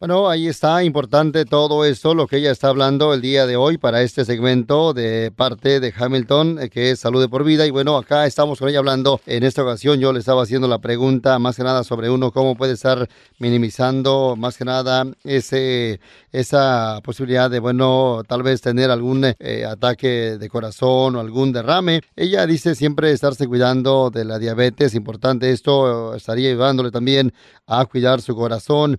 Bueno, 0.00 0.28
ahí 0.28 0.48
está, 0.48 0.82
importante 0.82 1.44
todo 1.44 1.84
esto, 1.84 2.12
lo 2.14 2.26
que 2.26 2.38
ella 2.38 2.50
está 2.50 2.68
hablando 2.68 3.14
el 3.14 3.20
día 3.20 3.46
de 3.46 3.56
hoy 3.56 3.78
para 3.78 4.02
este 4.02 4.24
segmento 4.24 4.92
de 4.92 5.30
parte 5.30 5.78
de 5.78 5.94
Hamilton, 5.96 6.58
eh, 6.60 6.70
que 6.70 6.90
es 6.90 6.98
Salud 6.98 7.20
de 7.20 7.28
por 7.28 7.44
Vida. 7.44 7.64
Y 7.64 7.70
bueno, 7.70 7.96
acá 7.96 8.26
estamos 8.26 8.58
con 8.58 8.68
ella 8.68 8.80
hablando. 8.80 9.20
En 9.26 9.44
esta 9.44 9.62
ocasión 9.62 10.00
yo 10.00 10.12
le 10.12 10.18
estaba 10.18 10.42
haciendo 10.42 10.66
la 10.66 10.80
pregunta 10.80 11.38
más 11.38 11.56
que 11.56 11.62
nada 11.62 11.84
sobre 11.84 12.10
uno, 12.10 12.32
cómo 12.32 12.56
puede 12.56 12.72
estar 12.72 13.08
minimizando 13.38 14.34
más 14.36 14.56
que 14.56 14.64
nada 14.64 15.06
ese, 15.22 16.00
esa 16.32 17.00
posibilidad 17.04 17.48
de, 17.48 17.60
bueno, 17.60 18.22
tal 18.26 18.42
vez 18.42 18.60
tener 18.60 18.90
algún 18.90 19.24
eh, 19.24 19.64
ataque 19.64 20.36
de 20.36 20.48
corazón 20.48 21.14
o 21.14 21.20
algún 21.20 21.52
derrame. 21.52 22.00
Ella 22.16 22.44
dice 22.46 22.74
siempre 22.74 23.12
estarse 23.12 23.46
cuidando 23.46 24.10
de 24.10 24.24
la 24.24 24.40
diabetes, 24.40 24.96
importante 24.96 25.50
esto, 25.52 26.16
estaría 26.16 26.50
ayudándole 26.50 26.90
también 26.90 27.32
a 27.66 27.84
cuidar 27.84 28.20
su 28.20 28.34
corazón. 28.34 28.98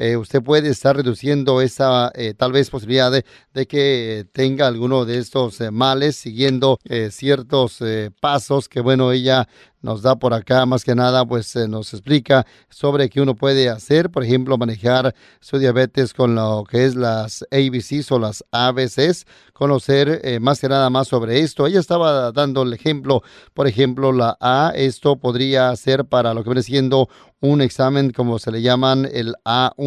Eh, 0.00 0.16
usted 0.16 0.40
puede 0.40 0.68
estar 0.68 0.94
reduciendo 0.94 1.60
esa 1.60 2.12
eh, 2.14 2.32
tal 2.32 2.52
vez 2.52 2.70
posibilidad 2.70 3.10
de, 3.10 3.66
que 3.66 4.24
tenga 4.32 4.68
alguno 4.68 5.04
de 5.04 5.18
estos 5.18 5.60
eh, 5.60 5.72
males 5.72 6.14
siguiendo 6.14 6.78
ciertos 7.10 7.80
pasos 8.20 8.68
que 8.68 8.80
bueno 8.80 9.10
ella 9.10 9.48
nos 9.82 10.02
da 10.02 10.16
por 10.16 10.34
acá 10.34 10.66
más 10.66 10.84
que 10.84 10.94
nada, 10.94 11.24
pues 11.24 11.54
nos 11.68 11.92
explica 11.92 12.46
sobre 12.68 13.08
qué 13.08 13.20
uno 13.20 13.36
puede 13.36 13.68
hacer, 13.68 14.10
por 14.10 14.24
ejemplo, 14.24 14.58
manejar 14.58 15.14
su 15.40 15.58
diabetes 15.58 16.14
con 16.14 16.34
lo 16.34 16.64
que 16.68 16.84
es 16.84 16.96
las 16.96 17.44
ABCs 17.52 18.10
o 18.10 18.18
las 18.18 18.44
ABCs, 18.50 19.24
conocer 19.52 20.40
más 20.40 20.60
que 20.60 20.68
nada 20.68 20.90
más 20.90 21.06
sobre 21.06 21.40
esto. 21.40 21.64
Ella 21.68 21.78
estaba 21.78 22.32
dando 22.32 22.62
el 22.62 22.72
ejemplo, 22.72 23.22
por 23.54 23.68
ejemplo, 23.68 24.10
la 24.10 24.36
A, 24.40 24.72
esto 24.74 25.16
podría 25.16 25.74
ser 25.76 26.04
para 26.06 26.34
lo 26.34 26.42
que 26.42 26.50
viene 26.50 26.62
siendo 26.64 27.08
un 27.40 27.60
examen 27.60 28.10
como 28.10 28.38
se 28.38 28.50
le 28.50 28.62
llaman 28.62 29.08
el 29.12 29.34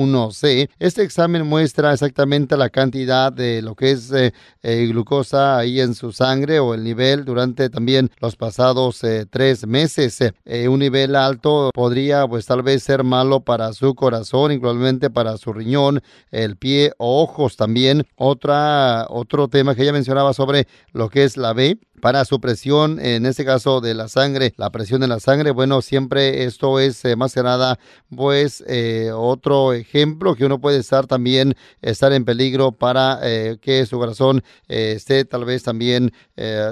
A1C. 0.01 0.69
Este 0.79 1.03
examen 1.03 1.45
muestra 1.45 1.93
exactamente 1.93 2.57
la 2.57 2.69
cantidad 2.69 3.31
de 3.31 3.61
lo 3.61 3.75
que 3.75 3.91
es 3.91 4.11
eh, 4.11 4.33
eh, 4.63 4.87
glucosa 4.87 5.57
ahí 5.57 5.79
en 5.79 5.93
su 5.93 6.11
sangre 6.11 6.59
o 6.59 6.73
el 6.73 6.83
nivel 6.83 7.25
durante 7.25 7.69
también 7.69 8.09
los 8.19 8.35
pasados 8.35 9.03
eh, 9.03 9.25
tres 9.29 9.65
meses. 9.67 10.19
un 10.67 10.79
nivel 10.79 11.15
alto 11.15 11.69
podría 11.73 12.27
pues 12.27 12.45
tal 12.45 12.63
vez 12.63 12.83
ser 12.83 13.03
malo 13.03 13.41
para 13.41 13.73
su 13.73 13.95
corazón, 13.95 14.51
igualmente 14.51 15.09
para 15.09 15.37
su 15.37 15.53
riñón, 15.53 16.01
el 16.31 16.57
pie 16.57 16.93
o 16.97 17.21
ojos 17.21 17.55
también. 17.55 18.05
Otra, 18.15 19.05
otro 19.09 19.47
tema 19.47 19.75
que 19.75 19.83
ella 19.83 19.93
mencionaba 19.93 20.33
sobre 20.33 20.67
lo 20.93 21.09
que 21.09 21.23
es 21.23 21.37
la 21.37 21.53
B 21.53 21.77
para 22.01 22.25
su 22.25 22.41
presión, 22.41 22.99
en 22.99 23.25
este 23.25 23.45
caso 23.45 23.79
de 23.79 23.93
la 23.93 24.09
sangre, 24.09 24.53
la 24.57 24.71
presión 24.71 25.01
de 25.01 25.07
la 25.07 25.19
sangre, 25.19 25.51
bueno, 25.51 25.81
siempre 25.81 26.43
esto 26.43 26.79
es 26.79 27.05
eh, 27.05 27.15
más 27.15 27.33
que 27.33 27.43
nada, 27.43 27.79
pues 28.13 28.63
eh, 28.67 29.11
otro 29.13 29.71
ejemplo 29.73 30.35
que 30.35 30.45
uno 30.45 30.59
puede 30.59 30.79
estar 30.79 31.07
también, 31.07 31.55
estar 31.81 32.11
en 32.11 32.25
peligro 32.25 32.71
para 32.71 33.19
eh, 33.21 33.57
que 33.61 33.85
su 33.85 33.97
corazón 33.97 34.43
esté 34.67 35.23
tal 35.25 35.45
vez 35.45 35.63
también 35.63 36.11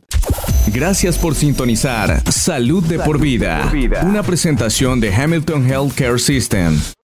Gracias 0.73 1.17
por 1.17 1.33
sintonizar 1.33 2.21
Salud 2.31 2.83
de 2.83 2.99
por 2.99 3.19
vida, 3.19 3.71
una 4.03 4.23
presentación 4.23 4.99
de 4.99 5.13
Hamilton 5.13 5.65
Healthcare 5.65 6.19
System. 6.19 6.77